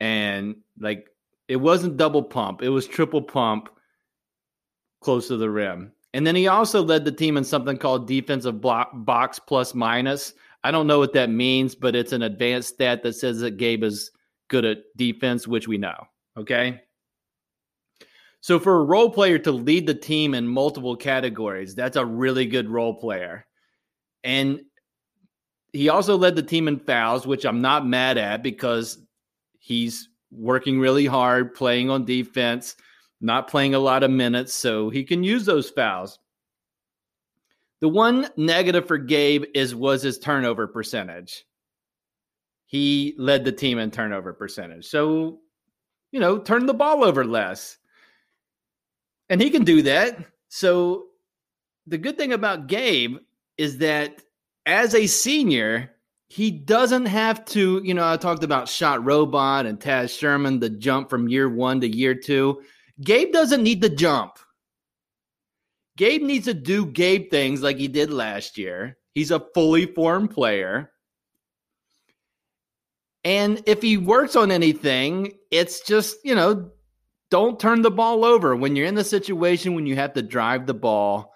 And 0.00 0.56
like 0.78 1.08
it 1.48 1.56
wasn't 1.56 1.96
double 1.96 2.22
pump, 2.22 2.62
it 2.62 2.68
was 2.68 2.86
triple 2.86 3.22
pump 3.22 3.68
close 5.00 5.28
to 5.28 5.36
the 5.36 5.48
rim. 5.48 5.92
And 6.12 6.26
then 6.26 6.34
he 6.34 6.48
also 6.48 6.82
led 6.82 7.04
the 7.04 7.12
team 7.12 7.36
in 7.36 7.44
something 7.44 7.76
called 7.76 8.08
defensive 8.08 8.60
block, 8.60 8.90
box 8.92 9.38
plus 9.38 9.74
minus. 9.74 10.34
I 10.64 10.70
don't 10.70 10.86
know 10.86 10.98
what 10.98 11.12
that 11.14 11.30
means, 11.30 11.74
but 11.74 11.94
it's 11.94 12.12
an 12.12 12.22
advanced 12.22 12.70
stat 12.70 13.02
that 13.02 13.14
says 13.14 13.40
that 13.40 13.56
Gabe 13.56 13.84
is 13.84 14.10
good 14.48 14.64
at 14.64 14.78
defense, 14.96 15.46
which 15.46 15.68
we 15.68 15.78
know. 15.78 15.96
Okay. 16.36 16.82
So 18.40 18.58
for 18.58 18.80
a 18.80 18.84
role 18.84 19.10
player 19.10 19.38
to 19.38 19.52
lead 19.52 19.86
the 19.86 19.94
team 19.94 20.34
in 20.34 20.48
multiple 20.48 20.96
categories, 20.96 21.74
that's 21.74 21.96
a 21.96 22.04
really 22.04 22.46
good 22.46 22.68
role 22.68 22.94
player. 22.94 23.46
And 24.24 24.62
he 25.72 25.88
also 25.88 26.16
led 26.16 26.36
the 26.36 26.42
team 26.42 26.66
in 26.66 26.78
fouls, 26.78 27.26
which 27.26 27.44
I'm 27.44 27.60
not 27.60 27.86
mad 27.86 28.18
at 28.18 28.42
because 28.42 28.98
he's 29.58 30.08
working 30.30 30.80
really 30.80 31.06
hard, 31.06 31.54
playing 31.54 31.90
on 31.90 32.04
defense, 32.04 32.76
not 33.20 33.48
playing 33.48 33.74
a 33.74 33.78
lot 33.78 34.02
of 34.02 34.10
minutes, 34.10 34.54
so 34.54 34.90
he 34.90 35.04
can 35.04 35.22
use 35.22 35.44
those 35.44 35.70
fouls. 35.70 36.18
The 37.80 37.88
one 37.88 38.28
negative 38.36 38.86
for 38.86 38.98
Gabe 38.98 39.44
is 39.54 39.74
was 39.74 40.02
his 40.02 40.18
turnover 40.18 40.66
percentage. 40.66 41.44
He 42.66 43.14
led 43.18 43.44
the 43.44 43.52
team 43.52 43.78
in 43.78 43.90
turnover 43.90 44.32
percentage. 44.32 44.86
So, 44.86 45.40
you 46.12 46.20
know, 46.20 46.38
turn 46.38 46.66
the 46.66 46.74
ball 46.74 47.04
over 47.04 47.24
less. 47.24 47.78
And 49.28 49.40
he 49.40 49.50
can 49.50 49.64
do 49.64 49.82
that. 49.82 50.18
So 50.48 51.06
the 51.86 51.98
good 51.98 52.16
thing 52.16 52.32
about 52.32 52.66
Gabe 52.66 53.16
is 53.56 53.78
that 53.78 54.22
as 54.66 54.94
a 54.94 55.06
senior, 55.06 55.92
he 56.28 56.50
doesn't 56.50 57.06
have 57.06 57.44
to, 57.46 57.80
you 57.82 57.94
know, 57.94 58.06
I 58.06 58.16
talked 58.16 58.44
about 58.44 58.68
Shot 58.68 59.04
Robot 59.04 59.66
and 59.66 59.80
Taz 59.80 60.16
Sherman, 60.16 60.60
the 60.60 60.70
jump 60.70 61.10
from 61.10 61.28
year 61.28 61.48
one 61.48 61.80
to 61.80 61.88
year 61.88 62.14
two. 62.14 62.62
Gabe 63.02 63.32
doesn't 63.32 63.62
need 63.62 63.82
to 63.82 63.88
jump. 63.88 64.38
Gabe 65.96 66.22
needs 66.22 66.46
to 66.46 66.54
do 66.54 66.86
Gabe 66.86 67.30
things 67.30 67.62
like 67.62 67.76
he 67.76 67.88
did 67.88 68.10
last 68.10 68.58
year. 68.58 68.98
He's 69.14 69.30
a 69.30 69.44
fully 69.54 69.86
formed 69.86 70.30
player. 70.30 70.92
And 73.24 73.62
if 73.66 73.82
he 73.82 73.96
works 73.96 74.34
on 74.36 74.50
anything, 74.50 75.32
it's 75.50 75.80
just, 75.80 76.16
you 76.24 76.34
know, 76.34 76.70
don't 77.30 77.60
turn 77.60 77.82
the 77.82 77.90
ball 77.90 78.24
over 78.24 78.56
when 78.56 78.76
you're 78.76 78.86
in 78.86 78.94
the 78.94 79.04
situation 79.04 79.74
when 79.74 79.86
you 79.86 79.94
have 79.96 80.14
to 80.14 80.22
drive 80.22 80.66
the 80.66 80.74
ball. 80.74 81.34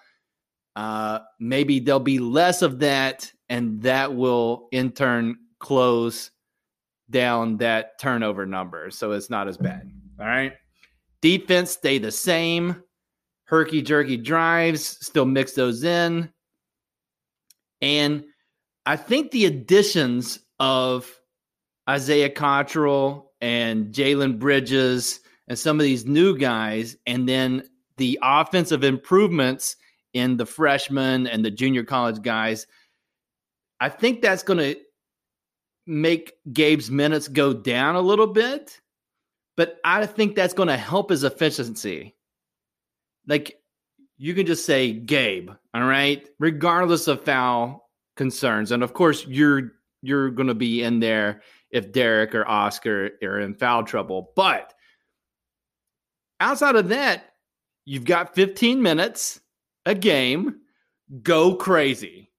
Uh, 0.77 1.21
maybe 1.39 1.79
there'll 1.81 2.01
be 2.01 2.19
less 2.19 2.63
of 2.63 2.81
that, 2.81 3.31
and 3.49 3.83
that 3.83 4.15
will 4.15 4.69
in 4.73 4.91
turn 4.91 5.37
close 5.61 6.31
down 7.11 7.59
that 7.59 7.99
turnover 8.01 8.47
number. 8.47 8.91
So 8.91 9.13
it's 9.13 9.31
not 9.31 9.47
as 9.47 9.57
bad. 9.57 9.93
All 10.19 10.27
right. 10.27 10.55
Defense 11.25 11.71
stay 11.71 11.97
the 11.97 12.13
same. 12.13 12.83
Herky 13.45 13.81
jerky 13.81 14.19
drives, 14.19 14.99
still 15.01 15.25
mix 15.25 15.55
those 15.55 15.83
in. 15.83 16.31
And 17.81 18.25
I 18.85 18.97
think 18.97 19.31
the 19.31 19.47
additions 19.47 20.39
of 20.61 21.11
Isaiah 21.89 22.29
Cottrell 22.29 23.33
and 23.41 23.87
Jalen 23.87 24.39
Bridges 24.39 25.21
and 25.49 25.59
some 25.59 25.81
of 25.81 25.85
these 25.85 26.05
new 26.05 26.37
guys, 26.37 26.95
and 27.07 27.27
then 27.27 27.71
the 27.97 28.19
offensive 28.23 28.85
improvements 28.85 29.77
in 30.13 30.37
the 30.37 30.45
freshmen 30.45 31.27
and 31.27 31.43
the 31.43 31.51
junior 31.51 31.85
college 31.85 32.21
guys, 32.21 32.67
I 33.81 33.89
think 33.89 34.21
that's 34.21 34.43
going 34.43 34.59
to 34.59 34.77
make 35.87 36.35
Gabe's 36.53 36.91
minutes 36.91 37.29
go 37.29 37.55
down 37.55 37.95
a 37.95 38.03
little 38.03 38.27
bit, 38.27 38.79
but 39.57 39.79
I 39.85 40.07
think 40.07 40.35
that's 40.35 40.55
going 40.55 40.69
to 40.69 40.77
help 40.77 41.11
his 41.11 41.25
efficiency. 41.25 42.15
Like 43.27 43.59
you 44.17 44.35
can 44.35 44.47
just 44.47 44.65
say 44.65 44.93
Gabe, 44.93 45.51
all 45.73 45.85
right, 45.85 46.27
regardless 46.39 47.09
of 47.09 47.25
foul 47.25 47.89
concerns, 48.17 48.73
and 48.73 48.83
of 48.83 48.95
course 48.95 49.27
you're 49.27 49.73
you're 50.03 50.31
going 50.31 50.49
to 50.49 50.55
be 50.55 50.83
in 50.83 51.01
there 51.01 51.43
if 51.71 51.91
Derek 51.93 52.35
or 52.35 52.47
Oscar 52.47 53.11
are 53.23 53.41
in 53.41 53.55
foul 53.55 53.85
trouble, 53.85 54.33
but 54.37 54.75
outside 56.41 56.77
of 56.77 56.91
that, 56.91 57.25
you've 57.85 58.05
got 58.05 58.35
15 58.35 58.83
minutes 58.83 59.41
a 59.87 59.95
game. 59.95 60.61
Go 61.23 61.55
crazy. 61.55 62.31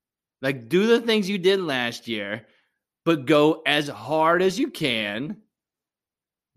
Like, 0.41 0.69
do 0.69 0.88
the 0.88 1.01
things 1.01 1.30
you 1.30 1.38
did 1.38 1.60
last 1.60 2.08
year, 2.08 2.45
but 3.04 3.25
go 3.25 3.62
as 3.65 3.88
hard 3.88 4.41
as 4.41 4.60
you 4.60 4.69
can. 4.69 5.38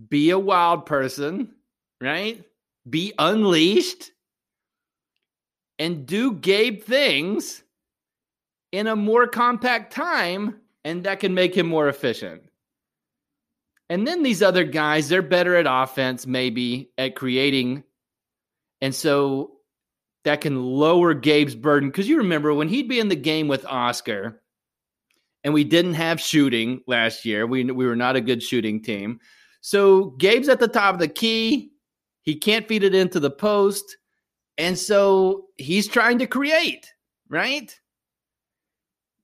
Be 0.07 0.31
a 0.31 0.39
wild 0.39 0.87
person, 0.87 1.55
right? 2.01 2.45
Be 2.89 3.13
unleashed 3.19 4.13
and 5.79 6.07
do 6.07 6.33
Gabe 6.33 6.83
things 6.83 7.63
in 8.73 8.87
a 8.87 8.97
more 8.97 9.27
compact 9.27 9.93
time, 9.93 10.61
and 10.85 11.05
that 11.05 11.21
can 11.21 11.35
make 11.35 11.57
him 11.57 11.67
more 11.67 11.89
efficient. 11.89 12.43
And 13.91 14.07
then 14.07 14.23
these 14.23 14.43
other 14.43 14.65
guys, 14.65 15.09
they're 15.09 15.23
better 15.23 15.57
at 15.57 15.67
offense, 15.69 16.27
maybe 16.27 16.91
at 16.99 17.17
creating. 17.17 17.85
And 18.81 18.95
so 18.95 19.53
that 20.25 20.43
can 20.43 20.63
lower 20.63 21.15
Gabe's 21.15 21.55
burden. 21.55 21.89
Because 21.89 22.09
you 22.09 22.19
remember 22.19 22.53
when 22.53 22.69
he'd 22.69 22.89
be 22.89 23.01
in 23.01 23.09
the 23.09 23.17
game 23.17 23.49
with 23.49 23.65
Oscar 23.65 24.43
and 25.43 25.55
we 25.55 25.65
didn't 25.65 25.95
have 25.95 26.21
shooting 26.21 26.83
last 26.87 27.25
year, 27.25 27.47
we, 27.47 27.65
we 27.65 27.87
were 27.87 27.97
not 27.97 28.17
a 28.17 28.21
good 28.21 28.43
shooting 28.43 28.83
team. 28.83 29.21
So 29.61 30.14
Gabe's 30.18 30.49
at 30.49 30.61
the 30.61 30.68
top 30.68 30.94
of 30.94 31.01
the 31.01 31.09
key. 31.09 31.73
He 32.23 32.35
can't 32.35 32.68
feed 32.68 32.85
it 32.85 32.94
into 32.94 33.21
the 33.21 33.31
post. 33.31 33.97
And 34.57 34.79
so 34.79 35.47
he's 35.57 35.87
trying 35.87 36.18
to 36.18 36.27
create, 36.27 36.92
right? 37.29 37.75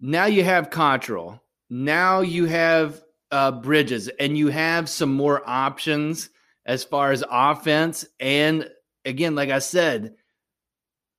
Now 0.00 0.26
you 0.26 0.44
have 0.44 0.70
Cottrell. 0.70 1.42
Now 1.70 2.20
you 2.20 2.46
have 2.46 3.02
uh, 3.30 3.50
Bridges, 3.50 4.08
and 4.20 4.38
you 4.38 4.48
have 4.48 4.88
some 4.88 5.12
more 5.12 5.42
options 5.44 6.30
as 6.66 6.84
far 6.84 7.10
as 7.10 7.24
offense. 7.30 8.06
And 8.20 8.68
again, 9.04 9.34
like 9.34 9.50
I 9.50 9.58
said, 9.58 10.14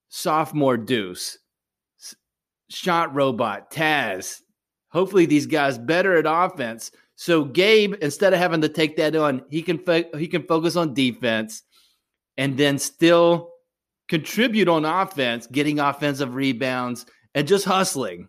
sophomore 0.09 0.77
Deuce, 0.77 1.37
shot 2.69 3.13
robot, 3.13 3.69
Taz. 3.71 4.41
Hopefully, 4.89 5.25
these 5.25 5.45
guys 5.45 5.77
better 5.77 6.15
at 6.15 6.25
offense. 6.25 6.91
So 7.15 7.45
Gabe, 7.45 7.95
instead 8.01 8.33
of 8.33 8.39
having 8.39 8.61
to 8.61 8.69
take 8.69 8.97
that 8.97 9.15
on, 9.15 9.43
he 9.49 9.61
can 9.61 9.79
fo- 9.79 10.17
he 10.17 10.27
can 10.27 10.43
focus 10.43 10.75
on 10.75 10.93
defense, 10.93 11.63
and 12.37 12.57
then 12.57 12.77
still 12.77 13.51
contribute 14.09 14.67
on 14.67 14.85
offense, 14.85 15.47
getting 15.47 15.79
offensive 15.79 16.35
rebounds 16.35 17.05
and 17.33 17.47
just 17.47 17.65
hustling 17.65 18.27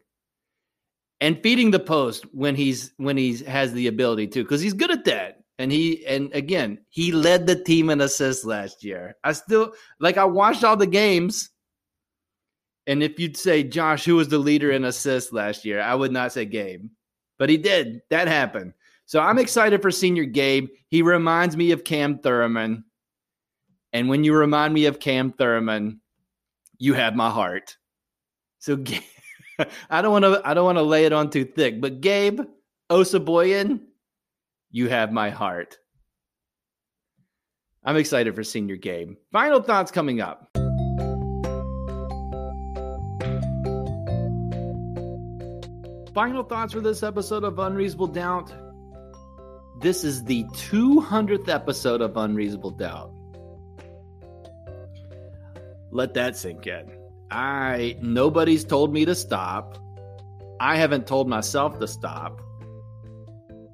and 1.21 1.43
feeding 1.43 1.71
the 1.71 1.81
post 1.81 2.25
when 2.33 2.55
he's 2.55 2.93
when 2.97 3.17
he 3.17 3.37
has 3.39 3.73
the 3.73 3.89
ability 3.89 4.27
to 4.29 4.43
because 4.43 4.61
he's 4.61 4.73
good 4.75 4.91
at 4.91 5.05
that. 5.05 5.39
And 5.59 5.73
he 5.73 6.07
and 6.07 6.33
again 6.35 6.79
he 6.91 7.13
led 7.13 7.47
the 7.47 7.63
team 7.63 7.91
in 7.91 8.01
assists 8.01 8.45
last 8.45 8.85
year. 8.85 9.17
I 9.25 9.33
still 9.33 9.73
like 9.99 10.19
i 10.19 10.25
watched 10.25 10.65
all 10.65 10.77
the 10.77 10.87
games. 10.87 11.51
And 12.87 13.03
if 13.03 13.19
you'd 13.19 13.37
say 13.37 13.65
josh 13.65 14.05
who 14.05 14.17
was 14.17 14.29
the 14.29 14.39
leader 14.39 14.71
in 14.71 14.85
assists 14.85 15.33
last 15.33 15.65
year? 15.65 15.81
I 15.81 15.95
would 15.95 16.13
not 16.13 16.33
say 16.33 16.45
gabe 16.45 16.89
but 17.39 17.49
he 17.49 17.57
did 17.57 18.01
that 18.11 18.29
happened 18.29 18.73
so 19.05 19.21
i'm 19.21 19.39
excited 19.39 19.83
for 19.83 19.91
senior 19.91 20.25
gabe 20.25 20.69
he 20.89 21.03
reminds 21.03 21.57
me 21.57 21.73
of 21.73 21.85
Cam 21.85 22.19
Thoroughman 22.19 22.85
and 23.93 24.09
when 24.09 24.25
you 24.25 24.35
remind 24.35 24.73
me 24.75 24.87
of 24.87 25.01
Cam 25.01 25.33
Thoroughman 25.33 26.01
you 26.79 26.95
have 26.95 27.15
my 27.15 27.31
heart 27.31 27.77
so 28.59 28.77
I 29.91 30.03
don't 30.03 30.13
want 30.13 30.25
to. 30.25 30.43
I 30.45 30.55
don't 30.55 30.65
want 30.65 30.79
to 30.79 30.83
lay 30.83 31.05
it 31.05 31.13
on 31.13 31.31
too 31.31 31.45
thick. 31.45 31.81
But 31.81 32.01
Gabe 32.01 32.41
Osabuohien, 32.91 33.81
you 34.71 34.89
have 34.89 35.13
my 35.13 35.31
heart. 35.31 35.79
I'm 37.85 37.97
excited 37.97 38.35
for 38.35 38.43
senior 38.43 38.77
Gabe. 38.77 39.15
Final 39.33 39.63
thoughts 39.63 39.93
coming 39.93 40.21
up. 40.21 40.56
Final 46.17 46.45
thoughts 46.45 46.73
for 46.73 46.81
this 46.81 47.03
episode 47.03 47.45
of 47.45 47.59
Unreasonable 47.59 48.07
Doubt. 48.07 48.51
This 49.83 50.03
is 50.03 50.25
the 50.25 50.45
200th 50.45 51.47
episode 51.47 52.01
of 52.01 52.17
Unreasonable 52.17 52.71
Doubt. 52.71 53.13
Let 55.91 56.15
that 56.15 56.35
sink 56.35 56.67
in. 56.67 56.91
I 57.31 57.99
nobody's 58.01 58.65
told 58.65 58.95
me 58.95 59.05
to 59.05 59.15
stop. 59.15 59.77
I 60.59 60.77
haven't 60.77 61.07
told 61.07 61.29
myself 61.29 61.79
to 61.81 61.87
stop. 61.87 62.41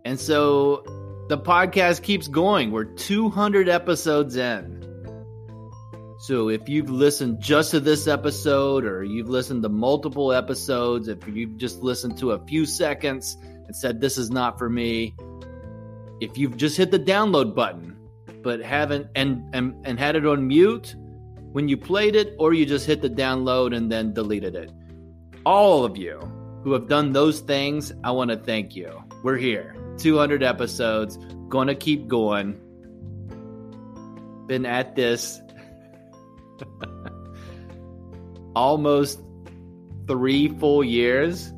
And 0.04 0.18
so 0.18 0.82
the 1.28 1.38
podcast 1.38 2.02
keeps 2.02 2.26
going. 2.26 2.72
We're 2.72 2.86
200 2.86 3.68
episodes 3.68 4.34
in. 4.34 4.81
So 6.22 6.50
if 6.50 6.68
you've 6.68 6.88
listened 6.88 7.40
just 7.40 7.72
to 7.72 7.80
this 7.80 8.06
episode 8.06 8.84
or 8.84 9.02
you've 9.02 9.28
listened 9.28 9.64
to 9.64 9.68
multiple 9.68 10.32
episodes, 10.32 11.08
if 11.08 11.26
you've 11.26 11.56
just 11.56 11.82
listened 11.82 12.16
to 12.18 12.30
a 12.30 12.46
few 12.46 12.64
seconds 12.64 13.36
and 13.42 13.74
said 13.74 14.00
this 14.00 14.16
is 14.16 14.30
not 14.30 14.56
for 14.56 14.70
me, 14.70 15.16
if 16.20 16.38
you've 16.38 16.56
just 16.56 16.76
hit 16.76 16.92
the 16.92 16.98
download 17.00 17.56
button 17.56 17.96
but 18.40 18.60
haven't 18.60 19.08
and 19.16 19.52
and, 19.52 19.74
and 19.84 19.98
had 19.98 20.14
it 20.14 20.24
on 20.24 20.46
mute, 20.46 20.94
when 21.50 21.66
you 21.66 21.76
played 21.76 22.14
it 22.14 22.36
or 22.38 22.54
you 22.54 22.66
just 22.66 22.86
hit 22.86 23.02
the 23.02 23.10
download 23.10 23.74
and 23.76 23.90
then 23.90 24.14
deleted 24.14 24.54
it. 24.54 24.70
All 25.44 25.84
of 25.84 25.96
you 25.96 26.20
who 26.62 26.72
have 26.72 26.86
done 26.86 27.10
those 27.10 27.40
things, 27.40 27.92
I 28.04 28.12
want 28.12 28.30
to 28.30 28.36
thank 28.36 28.76
you. 28.76 29.02
We're 29.24 29.38
here, 29.38 29.74
200 29.98 30.44
episodes. 30.44 31.18
gonna 31.48 31.74
keep 31.74 32.06
going. 32.06 32.60
Been 34.46 34.66
at 34.66 34.94
this 34.94 35.41
almost 38.54 39.20
three 40.06 40.48
full 40.48 40.84
years. 40.84 41.52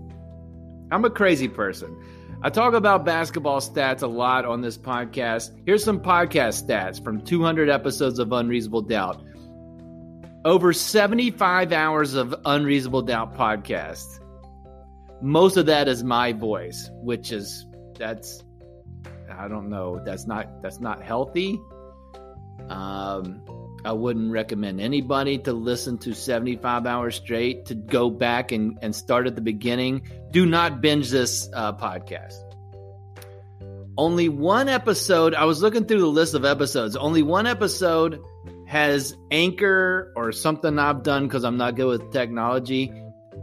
I'm 0.91 1.05
a 1.05 1.11
crazy 1.11 1.49
person. 1.49 1.97
I 2.43 2.51
talk 2.51 2.75
about 2.75 3.07
basketball 3.07 3.61
stats 3.61 4.03
a 4.03 4.07
lot 4.07 4.45
on 4.45 4.61
this 4.61 4.77
podcast. 4.77 5.51
Here's 5.65 5.83
some 5.83 5.99
podcast 5.99 6.65
stats 6.65 7.03
from 7.03 7.23
200 7.23 7.71
episodes 7.71 8.19
of 8.19 8.33
Unreasonable 8.33 8.83
Doubt. 8.83 9.23
Over 10.45 10.75
75 10.75 11.73
hours 11.73 12.13
of 12.15 12.35
Unreasonable 12.45 13.01
Doubt 13.01 13.35
podcast. 13.35 14.21
Most 15.23 15.57
of 15.57 15.65
that 15.67 15.89
is 15.89 16.05
my 16.05 16.33
voice, 16.33 16.91
which 16.97 17.33
is 17.33 17.67
that's 17.99 18.45
I 19.33 19.49
don't 19.49 19.71
know, 19.71 20.03
that's 20.05 20.27
not 20.27 20.63
that's 20.63 20.81
not 20.81 21.03
healthy. 21.03 21.59
Um 22.69 23.43
I 23.85 23.93
wouldn't 23.93 24.33
recommend 24.33 24.81
anybody 24.81 25.39
to 25.39 25.53
listen 25.53 25.99
to 25.99 26.15
75 26.15 26.87
hours 26.87 27.17
straight 27.17 27.67
to 27.67 27.75
go 27.75 28.09
back 28.09 28.51
and, 28.51 28.79
and 28.81 28.97
start 28.97 29.27
at 29.27 29.35
the 29.35 29.43
beginning. 29.43 30.09
Do 30.31 30.47
not 30.47 30.81
binge 30.81 31.11
this 31.11 31.49
uh, 31.53 31.75
podcast. 31.75 32.41
Only 33.97 34.29
one 34.29 34.69
episode, 34.69 35.35
I 35.35 35.45
was 35.45 35.63
looking 35.63 35.85
through 35.85 36.01
the 36.01 36.07
list 36.07 36.35
of 36.35 36.45
episodes, 36.45 36.97
only 36.97 37.23
one 37.23 37.47
episode 37.47 38.21
has 38.67 39.15
Anchor 39.31 40.13
or 40.17 40.33
something 40.33 40.79
I've 40.79 41.03
done 41.03 41.29
because 41.29 41.45
I'm 41.45 41.59
not 41.59 41.77
good 41.77 41.87
with 41.87 42.13
technology. 42.13 42.93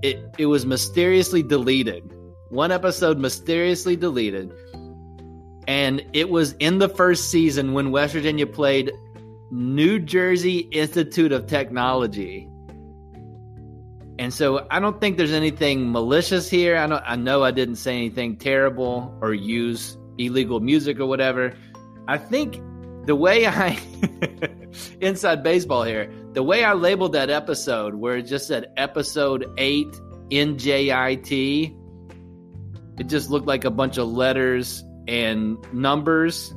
It, 0.01 0.19
it 0.39 0.47
was 0.47 0.65
mysteriously 0.65 1.43
deleted. 1.43 2.11
One 2.49 2.71
episode 2.71 3.19
mysteriously 3.19 3.95
deleted. 3.95 4.51
And 5.67 6.03
it 6.13 6.29
was 6.29 6.53
in 6.53 6.79
the 6.79 6.89
first 6.89 7.29
season 7.29 7.73
when 7.73 7.91
West 7.91 8.13
Virginia 8.13 8.47
played 8.47 8.91
New 9.51 9.99
Jersey 9.99 10.59
Institute 10.59 11.33
of 11.33 11.45
Technology. 11.45 12.47
And 14.17 14.33
so 14.33 14.65
I 14.71 14.79
don't 14.79 15.01
think 15.01 15.17
there's 15.17 15.33
anything 15.33 15.91
malicious 15.91 16.49
here. 16.49 16.77
I 16.77 16.87
don't 16.87 17.03
I 17.05 17.15
know 17.15 17.43
I 17.43 17.51
didn't 17.51 17.75
say 17.75 17.97
anything 17.97 18.37
terrible 18.37 19.17
or 19.21 19.33
use 19.33 19.97
illegal 20.17 20.59
music 20.59 20.99
or 20.99 21.05
whatever. 21.05 21.53
I 22.07 22.17
think 22.17 22.61
the 23.05 23.15
way 23.15 23.45
I 23.47 23.77
inside 25.01 25.43
baseball 25.43 25.83
here, 25.83 26.13
the 26.33 26.43
way 26.43 26.63
I 26.63 26.73
labeled 26.73 27.13
that 27.13 27.29
episode 27.29 27.95
where 27.95 28.17
it 28.17 28.23
just 28.23 28.47
said 28.47 28.71
episode 28.77 29.51
8 29.57 29.87
NJIT, 30.29 31.75
it 32.99 33.07
just 33.07 33.29
looked 33.29 33.47
like 33.47 33.65
a 33.65 33.71
bunch 33.71 33.97
of 33.97 34.07
letters 34.07 34.83
and 35.07 35.57
numbers 35.73 36.53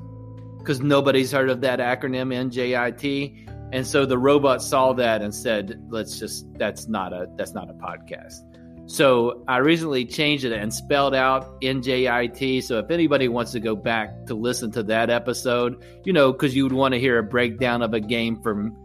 because 0.65 0.81
nobody's 0.81 1.31
heard 1.31 1.51
of 1.51 1.61
that 1.61 1.79
acronym 1.79 2.33
NJIT. 2.33 3.49
And 3.73 3.87
so 3.87 4.07
the 4.07 4.17
robot 4.17 4.63
saw 4.63 4.95
that 4.95 5.21
and 5.21 5.35
said, 5.35 5.85
"Let's 5.91 6.19
just 6.19 6.47
that's 6.59 6.89
not 6.89 7.13
a 7.13 7.29
that's 7.37 7.53
not 7.53 7.69
a 7.69 7.75
podcast." 7.75 8.41
So 8.87 9.43
I 9.47 9.59
recently 9.59 10.05
changed 10.05 10.45
it 10.45 10.53
and 10.53 10.73
spelled 10.73 11.15
out 11.15 11.61
NJIT. 11.61 12.63
So 12.63 12.79
if 12.79 12.91
anybody 12.91 13.29
wants 13.29 13.53
to 13.53 13.61
go 13.61 13.77
back 13.77 14.27
to 14.27 14.35
listen 14.35 14.71
to 14.73 14.83
that 14.85 15.11
episode, 15.11 15.83
you 16.05 16.13
know, 16.13 16.33
because 16.33 16.55
you 16.55 16.65
would 16.65 16.73
want 16.73 16.95
to 16.95 17.01
hear 17.01 17.19
a 17.19 17.23
breakdown 17.23 17.83
of 17.83 17.95
a 17.95 18.01
game 18.01 18.41
from 18.43 18.77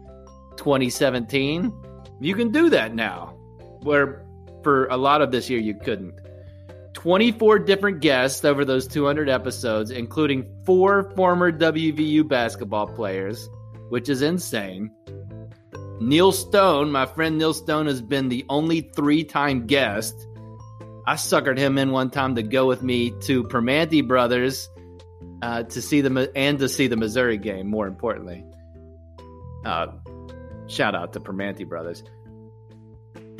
2017, 0.56 1.72
you 2.20 2.34
can 2.34 2.50
do 2.50 2.70
that 2.70 2.94
now. 2.94 3.34
Where 3.82 4.26
for 4.62 4.86
a 4.86 4.96
lot 4.96 5.22
of 5.22 5.30
this 5.30 5.48
year 5.48 5.60
you 5.60 5.74
couldn't. 5.74 6.14
24 6.94 7.60
different 7.60 8.00
guests 8.00 8.44
over 8.44 8.64
those 8.64 8.86
200 8.86 9.28
episodes, 9.28 9.90
including 9.90 10.46
four 10.64 11.12
former 11.14 11.52
WVU 11.52 12.26
basketball 12.26 12.86
players, 12.86 13.48
which 13.88 14.08
is 14.08 14.22
insane. 14.22 14.90
Neil 16.00 16.32
Stone, 16.32 16.90
my 16.90 17.06
friend 17.06 17.38
Neil 17.38 17.52
Stone, 17.52 17.86
has 17.86 18.00
been 18.00 18.28
the 18.28 18.44
only 18.48 18.80
three 18.80 19.22
time 19.22 19.66
guest. 19.66 20.14
I 21.06 21.14
suckered 21.14 21.58
him 21.58 21.78
in 21.78 21.90
one 21.90 22.10
time 22.10 22.36
to 22.36 22.42
go 22.42 22.66
with 22.66 22.82
me 22.82 23.12
to 23.22 23.44
Primanti 23.44 24.06
Brothers 24.06 24.68
uh, 25.42 25.64
to 25.64 25.82
see 25.82 26.00
the 26.00 26.30
and 26.34 26.58
to 26.58 26.68
see 26.68 26.86
the 26.86 26.96
Missouri 26.96 27.36
game. 27.36 27.68
More 27.68 27.86
importantly, 27.86 28.44
uh, 29.64 29.88
shout 30.66 30.94
out 30.94 31.12
to 31.12 31.20
Primanti 31.20 31.68
Brothers. 31.68 32.02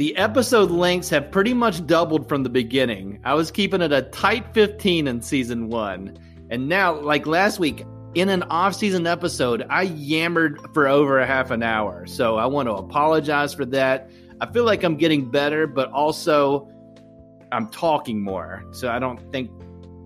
The 0.01 0.17
episode 0.17 0.71
lengths 0.71 1.11
have 1.11 1.31
pretty 1.31 1.53
much 1.53 1.87
doubled 1.87 2.27
from 2.27 2.43
the 2.43 2.49
beginning. 2.49 3.21
I 3.23 3.35
was 3.35 3.51
keeping 3.51 3.83
it 3.83 3.93
a 3.93 4.01
tight 4.01 4.55
15 4.55 5.07
in 5.07 5.21
season 5.21 5.69
one. 5.69 6.17
And 6.49 6.71
now, 6.71 6.99
like 6.99 7.27
last 7.27 7.59
week, 7.59 7.85
in 8.15 8.31
an 8.31 8.43
off-season 8.45 9.07
episode, 9.07 9.67
I 9.69 9.83
yammered 9.83 10.59
for 10.73 10.89
over 10.89 11.19
a 11.19 11.27
half 11.27 11.51
an 11.51 11.63
hour. 11.63 12.07
So 12.07 12.39
I 12.39 12.47
want 12.47 12.67
to 12.69 12.77
apologize 12.77 13.53
for 13.53 13.67
that. 13.67 14.11
I 14.41 14.51
feel 14.51 14.65
like 14.65 14.85
I'm 14.85 14.97
getting 14.97 15.31
better, 15.31 15.67
but 15.67 15.91
also 15.91 16.67
I'm 17.53 17.69
talking 17.69 18.23
more. 18.23 18.65
So 18.71 18.89
I 18.89 19.01
don't 19.01 19.31
think 19.31 19.51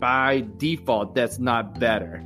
by 0.00 0.44
default 0.56 1.14
that's 1.14 1.38
not 1.38 1.78
better 1.78 2.20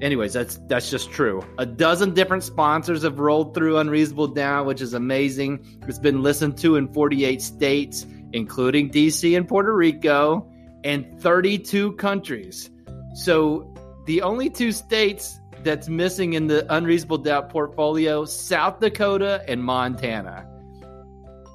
anyways, 0.00 0.32
that's 0.32 0.58
that's 0.66 0.90
just 0.90 1.10
true. 1.10 1.42
A 1.58 1.66
dozen 1.66 2.14
different 2.14 2.42
sponsors 2.42 3.02
have 3.02 3.18
rolled 3.18 3.54
through 3.54 3.78
Unreasonable 3.78 4.28
Doubt, 4.28 4.66
which 4.66 4.80
is 4.80 4.94
amazing. 4.94 5.64
It's 5.88 5.98
been 5.98 6.22
listened 6.22 6.58
to 6.58 6.76
in 6.76 6.92
48 6.92 7.40
states, 7.40 8.06
including 8.32 8.90
DC 8.90 9.36
and 9.36 9.46
Puerto 9.46 9.74
Rico, 9.74 10.50
and 10.84 11.20
32 11.20 11.92
countries. 11.92 12.70
So 13.14 13.72
the 14.06 14.22
only 14.22 14.50
two 14.50 14.72
states 14.72 15.40
that's 15.62 15.88
missing 15.88 16.34
in 16.34 16.46
the 16.46 16.72
Unreasonable 16.74 17.18
Doubt 17.18 17.50
portfolio, 17.50 18.24
South 18.24 18.80
Dakota 18.80 19.42
and 19.48 19.62
Montana. 19.62 20.46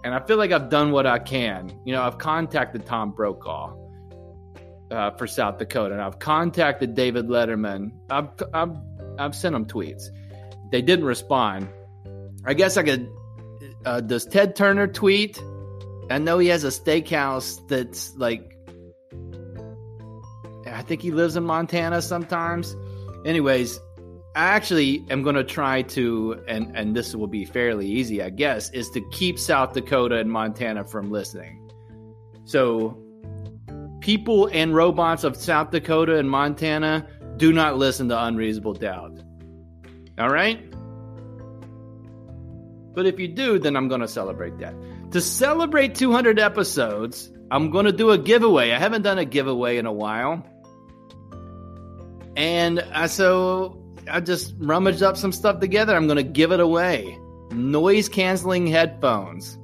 And 0.04 0.16
I 0.16 0.20
feel 0.26 0.38
like 0.38 0.52
I've 0.52 0.70
done 0.70 0.92
what 0.92 1.06
I 1.06 1.20
can. 1.20 1.78
You 1.86 1.94
know, 1.94 2.02
I've 2.02 2.18
contacted 2.18 2.86
Tom 2.86 3.12
Brokaw 3.12 3.76
uh, 4.92 5.12
for 5.12 5.28
South 5.28 5.58
Dakota, 5.58 5.94
and 5.94 6.02
I've 6.02 6.20
contacted 6.20 6.96
David 6.96 7.28
Letterman. 7.28 7.92
I've, 8.10 8.30
I've 8.54 8.76
I've 9.18 9.36
sent 9.36 9.56
him 9.56 9.66
tweets. 9.66 10.04
They 10.72 10.82
didn't 10.82 11.06
respond. 11.06 11.70
I 12.46 12.54
guess 12.54 12.78
I 12.78 12.84
could. 12.84 13.10
Uh, 13.86 14.02
does 14.02 14.26
Ted 14.26 14.56
Turner 14.56 14.88
tweet? 14.88 15.42
I 16.10 16.18
know 16.18 16.40
he 16.40 16.48
has 16.48 16.64
a 16.64 16.70
steakhouse 16.70 17.60
that's 17.68 18.16
like. 18.16 18.56
I 20.66 20.82
think 20.84 21.02
he 21.02 21.12
lives 21.12 21.36
in 21.36 21.44
Montana 21.44 22.02
sometimes. 22.02 22.76
Anyways, 23.26 23.80
I 24.36 24.46
actually 24.46 25.04
am 25.10 25.24
going 25.24 25.36
to 25.36 25.44
try 25.44 25.82
to, 25.84 26.42
and 26.48 26.76
and 26.76 26.96
this 26.96 27.16
will 27.16 27.28
be 27.28 27.46
fairly 27.46 27.88
easy, 27.88 28.22
I 28.22 28.30
guess, 28.30 28.70
is 28.72 28.90
to 28.92 29.02
keep 29.12 29.38
South 29.38 29.74
Dakota 29.74 30.18
and 30.18 30.32
Montana 30.32 30.86
from 30.86 31.12
listening. 31.12 31.70
So 32.46 32.98
people 34.00 34.48
and 34.48 34.74
robots 34.76 35.24
of 35.24 35.36
South 35.36 35.72
Dakota 35.72 36.18
and 36.18 36.30
Montana 36.30 37.08
do 37.38 37.54
not 37.54 37.78
listen 37.78 38.10
to 38.10 38.24
Unreasonable 38.24 38.74
Doubt. 38.74 39.20
All 40.18 40.30
right? 40.30 40.66
But 42.94 43.06
if 43.06 43.20
you 43.20 43.28
do, 43.28 43.60
then 43.60 43.76
I'm 43.76 43.88
going 43.88 44.02
to 44.02 44.08
celebrate 44.08 44.58
that. 44.60 44.74
To 45.12 45.22
celebrate 45.22 45.96
200 45.96 46.40
episodes, 46.40 47.32
I'm 47.52 47.72
going 47.72 47.86
to 47.86 47.92
do 47.92 48.10
a 48.12 48.18
giveaway. 48.18 48.72
I 48.72 48.80
haven't 48.80 49.04
done 49.04 49.18
a 49.18 49.26
giveaway 49.26 49.78
in 49.78 49.86
a 49.86 49.94
while. 49.94 50.46
And 52.36 52.84
so 53.08 53.82
I 54.10 54.20
just 54.20 54.54
rummaged 54.58 55.02
up 55.02 55.18
some 55.18 55.32
stuff 55.32 55.60
together. 55.60 55.96
I'm 55.96 56.08
going 56.08 56.18
to 56.18 56.24
give 56.24 56.52
it 56.52 56.60
away. 56.60 57.18
Noise 57.52 58.10
canceling 58.10 58.68
headphones. 58.68 59.58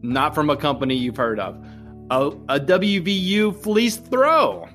Not 0.00 0.34
from 0.34 0.48
a 0.50 0.56
company 0.56 0.94
you've 0.94 1.16
heard 1.16 1.40
of 1.40 1.62
a, 2.10 2.28
a 2.48 2.60
WVU 2.60 3.54
fleece 3.62 3.96
throw. 3.96 4.68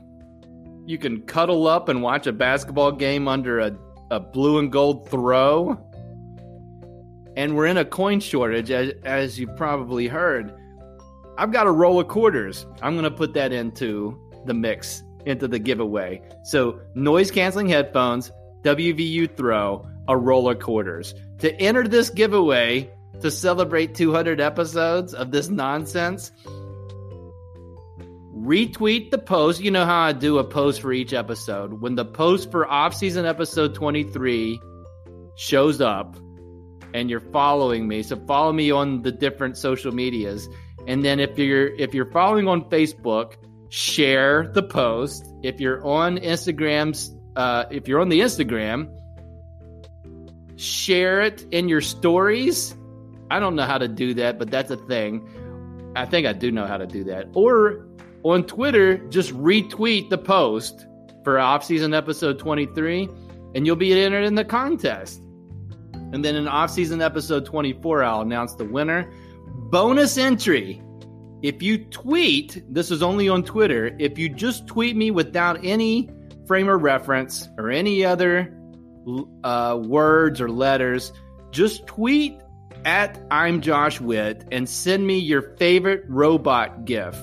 You 0.86 0.98
can 0.98 1.22
cuddle 1.22 1.68
up 1.68 1.90
and 1.90 2.02
watch 2.02 2.28
a 2.28 2.34
basketball 2.34 2.92
game 2.92 3.28
under 3.28 3.60
a, 3.60 3.78
a 4.12 4.20
blue 4.20 4.60
and 4.60 4.72
gold 4.72 5.10
throw. 5.10 5.80
And 7.36 7.56
we're 7.56 7.68
in 7.68 7.78
a 7.78 7.86
coin 7.86 8.20
shortage, 8.20 8.70
as, 8.70 8.94
as 9.04 9.40
you've 9.40 9.56
probably 9.56 10.08
heard. 10.08 10.54
I've 11.38 11.52
got 11.52 11.66
a 11.66 11.72
roll 11.72 12.00
of 12.00 12.08
quarters. 12.08 12.66
I'm 12.82 12.94
going 12.94 13.06
to 13.06 13.12
put 13.12 13.34
that 13.34 13.52
into 13.52 14.20
the 14.46 14.54
mix, 14.54 15.04
into 15.26 15.48
the 15.48 15.58
giveaway. 15.58 16.22
So, 16.44 16.80
noise 16.94 17.32
canceling 17.32 17.70
headphones, 17.70 18.32
WVU 18.62 19.36
throw, 19.36 19.88
a 20.08 20.16
roll 20.16 20.50
of 20.50 20.60
quarters. 20.60 21.16
To 21.40 21.52
enter 21.60 21.88
this 21.88 22.10
giveaway 22.12 22.92
to 23.22 23.32
celebrate 23.32 23.96
200 23.96 24.40
episodes 24.40 25.14
of 25.14 25.32
this 25.32 25.50
nonsense, 25.50 26.32
retweet 28.36 29.12
the 29.12 29.18
post. 29.18 29.62
You 29.62 29.72
know 29.72 29.86
how 29.86 30.02
I 30.02 30.12
do 30.12 30.38
a 30.38 30.44
post 30.44 30.82
for 30.82 30.92
each 30.92 31.14
episode. 31.14 31.82
When 31.82 31.96
the 31.96 32.06
post 32.06 32.52
for 32.52 32.68
off 32.68 32.94
season 32.94 33.26
episode 33.26 33.76
23 33.76 34.60
shows 35.36 35.82
up 35.82 36.16
and 36.94 37.10
you're 37.10 37.20
following 37.20 37.88
me, 37.88 38.04
so 38.04 38.16
follow 38.26 38.52
me 38.52 38.72
on 38.72 39.02
the 39.02 39.12
different 39.12 39.58
social 39.58 39.92
medias. 39.92 40.48
And 40.88 41.06
then 41.06 41.20
if 41.20 41.38
you're 41.38 41.74
if 41.76 41.94
you're 41.94 42.12
following 42.12 42.48
on 42.48 42.70
Facebook, 42.70 43.36
share 43.70 44.52
the 44.54 44.64
post. 44.64 45.26
If 45.44 45.60
you're 45.60 45.86
on 45.86 46.18
Instagram's, 46.18 47.16
uh, 47.36 47.66
if 47.72 47.88
you're 47.88 48.02
on 48.02 48.10
the 48.10 48.20
Instagram, 48.20 48.90
share 50.58 51.22
it 51.22 51.46
in 51.52 51.70
your 51.70 51.82
stories. 51.82 52.76
I 53.32 53.40
don't 53.40 53.56
know 53.56 53.64
how 53.64 53.78
to 53.78 53.88
do 53.88 54.14
that, 54.16 54.38
but 54.38 54.52
that's 54.52 54.72
a 54.72 54.78
thing. 54.78 55.28
I 55.96 56.06
think 56.06 56.28
I 56.28 56.34
do 56.34 56.52
know 56.52 56.66
how 56.66 56.78
to 56.78 56.88
do 56.88 57.06
that. 57.06 57.28
Or 57.34 57.86
on 58.24 58.46
Twitter, 58.46 58.98
just 59.10 59.32
retweet 59.34 60.10
the 60.10 60.18
post 60.18 60.88
for 61.24 61.40
off-season 61.40 61.94
episode 61.94 62.40
23 62.40 63.08
and 63.56 63.66
you'll 63.66 63.76
be 63.76 63.94
entered 63.94 64.24
in 64.24 64.36
the 64.36 64.46
contest. 64.46 65.22
And 66.12 66.24
then 66.24 66.36
in 66.36 66.48
off-season 66.48 67.02
episode 67.02 67.46
24, 67.46 68.04
I'll 68.04 68.22
announce 68.22 68.56
the 68.56 68.66
winner. 68.66 69.12
Bonus 69.70 70.18
entry. 70.18 70.82
If 71.42 71.62
you 71.62 71.86
tweet, 71.86 72.64
this 72.70 72.92
is 72.92 73.04
only 73.04 73.28
on 73.28 73.44
Twitter, 73.44 73.96
if 74.00 74.18
you 74.18 74.30
just 74.30 74.68
tweet 74.68 74.96
me 74.96 75.12
without 75.12 75.64
any 75.64 76.10
frame 76.48 76.70
of 76.70 76.82
reference 76.82 77.50
or 77.58 77.70
any 77.70 78.06
other 78.06 78.58
uh, 79.44 79.80
words 79.84 80.40
or 80.40 80.50
letters, 80.50 81.12
just 81.52 81.86
tweet 81.86 82.40
at 82.86 83.20
I'm 83.30 83.62
Josh 83.62 84.00
Witt 84.00 84.46
and 84.52 84.68
send 84.68 85.06
me 85.06 85.18
your 85.18 85.42
favorite 85.58 86.04
robot 86.08 86.86
GIF. 86.86 87.18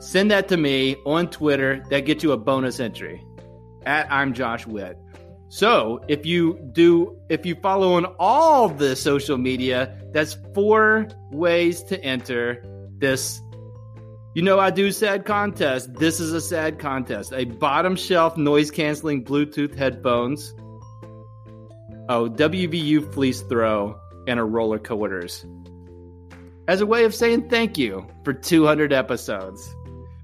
Send 0.00 0.30
that 0.30 0.48
to 0.48 0.56
me 0.56 0.96
on 1.04 1.28
Twitter. 1.28 1.82
That 1.90 2.00
gets 2.00 2.22
you 2.22 2.32
a 2.32 2.36
bonus 2.36 2.78
entry 2.80 3.24
at 3.84 4.10
I'm 4.12 4.32
Josh 4.32 4.66
Witt. 4.66 4.96
So 5.48 6.00
if 6.08 6.26
you 6.26 6.58
do, 6.72 7.18
if 7.30 7.46
you 7.46 7.54
follow 7.56 7.94
on 7.94 8.04
all 8.18 8.68
the 8.68 8.94
social 8.94 9.38
media, 9.38 9.98
that's 10.12 10.36
four 10.54 11.08
ways 11.32 11.82
to 11.84 12.02
enter 12.04 12.62
this. 12.98 13.40
You 14.34 14.42
know, 14.42 14.60
I 14.60 14.70
do 14.70 14.92
sad 14.92 15.24
contest. 15.24 15.94
This 15.94 16.20
is 16.20 16.32
a 16.32 16.40
sad 16.40 16.78
contest. 16.78 17.32
A 17.32 17.44
bottom 17.44 17.96
shelf 17.96 18.36
noise 18.36 18.70
canceling 18.70 19.24
Bluetooth 19.24 19.74
headphones. 19.74 20.54
Oh, 22.10 22.28
WVU 22.28 23.12
fleece 23.12 23.40
throw 23.40 23.98
and 24.26 24.38
a 24.38 24.44
roller 24.44 24.78
coaters. 24.78 25.44
As 26.68 26.82
a 26.82 26.86
way 26.86 27.04
of 27.04 27.14
saying 27.14 27.48
thank 27.48 27.78
you 27.78 28.06
for 28.24 28.34
200 28.34 28.92
episodes. 28.92 29.74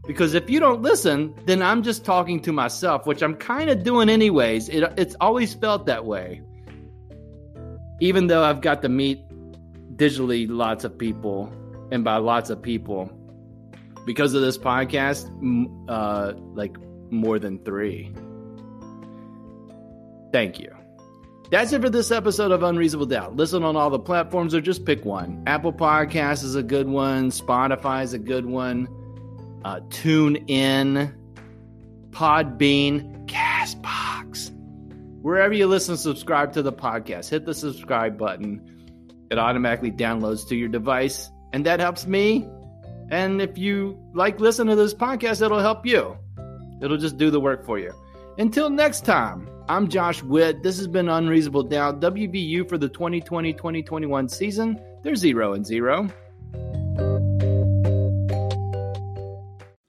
Because 0.07 0.35
if 0.35 0.51
you 0.51 0.61
don't 0.61 0.83
listen, 0.83 1.35
then 1.47 1.63
I'm 1.63 1.83
just 1.83 2.05
talking 2.05 2.41
to 2.41 2.53
myself, 2.53 3.07
which 3.07 3.23
I'm 3.23 3.35
kind 3.35 3.71
of 3.71 3.83
doing 3.83 4.09
anyways. 4.09 4.69
It, 4.69 4.93
it's 4.99 5.17
always 5.21 5.55
felt 5.55 5.87
that 5.87 6.05
way. 6.05 6.43
Even 8.01 8.27
though 8.27 8.45
I've 8.45 8.61
got 8.61 8.83
to 8.83 8.89
meet 8.89 9.23
digitally 9.97 10.47
lots 10.49 10.85
of 10.85 10.99
people, 10.99 11.51
and 11.91 12.05
by 12.05 12.17
lots 12.17 12.51
of 12.51 12.61
people, 12.61 13.11
because 14.05 14.35
of 14.35 14.43
this 14.43 14.59
podcast, 14.59 15.31
uh, 15.89 16.35
like 16.55 16.77
more 17.11 17.39
than 17.39 17.59
three. 17.65 18.13
Thank 20.33 20.61
you. 20.61 20.75
That's 21.51 21.73
it 21.73 21.81
for 21.81 21.89
this 21.89 22.11
episode 22.11 22.51
of 22.51 22.63
Unreasonable 22.63 23.07
Doubt. 23.07 23.37
Listen 23.37 23.63
on 23.63 23.77
all 23.77 23.89
the 23.89 23.99
platforms 23.99 24.55
or 24.55 24.61
just 24.61 24.85
pick 24.85 25.05
one. 25.05 25.43
Apple 25.47 25.73
Podcasts 25.73 26.43
is 26.43 26.57
a 26.57 26.63
good 26.63 26.89
one. 26.89 27.31
Spotify 27.31 28.03
is 28.03 28.13
a 28.13 28.19
good 28.19 28.45
one 28.45 28.89
uh, 29.65 29.81
Tune 29.91 30.37
In, 30.49 31.15
Podbean, 32.11 33.27
Castbox. 33.27 34.51
Wherever 35.23 35.55
you 35.55 35.67
listen, 35.67 35.97
subscribe 35.97 36.53
to 36.53 36.63
the 36.63 36.73
podcast. 36.73 37.31
Hit 37.31 37.47
the 37.47 37.55
subscribe 37.55 38.19
button. 38.19 38.71
It 39.31 39.39
automatically 39.39 39.91
downloads 39.91 40.47
to 40.49 40.57
your 40.57 40.69
device, 40.69 41.31
and 41.53 41.65
that 41.67 41.81
helps 41.81 42.07
me. 42.07 42.47
And 43.11 43.41
if 43.41 43.57
you 43.59 43.99
like 44.15 44.39
listen 44.39 44.67
to 44.67 44.77
this 44.77 44.95
podcast, 44.95 45.43
it'll 45.43 45.61
help 45.61 45.87
you. 45.87 46.17
It'll 46.83 46.99
just 46.99 47.17
do 47.17 47.31
the 47.31 47.41
work 47.41 47.65
for 47.65 47.79
you. 47.79 47.93
Until 48.39 48.69
next 48.69 49.05
time, 49.05 49.49
I'm 49.69 49.89
Josh 49.89 50.23
Witt. 50.23 50.63
This 50.63 50.77
has 50.77 50.87
been 50.87 51.09
Unreasonable 51.09 51.63
Doubt. 51.63 52.01
WVU 52.01 52.69
for 52.69 52.77
the 52.77 52.89
2020 52.89 53.55
2021 53.55 54.29
season. 54.29 54.79
They're 55.03 55.17
zero 55.17 55.55
and 55.55 55.65
zero. 55.65 56.09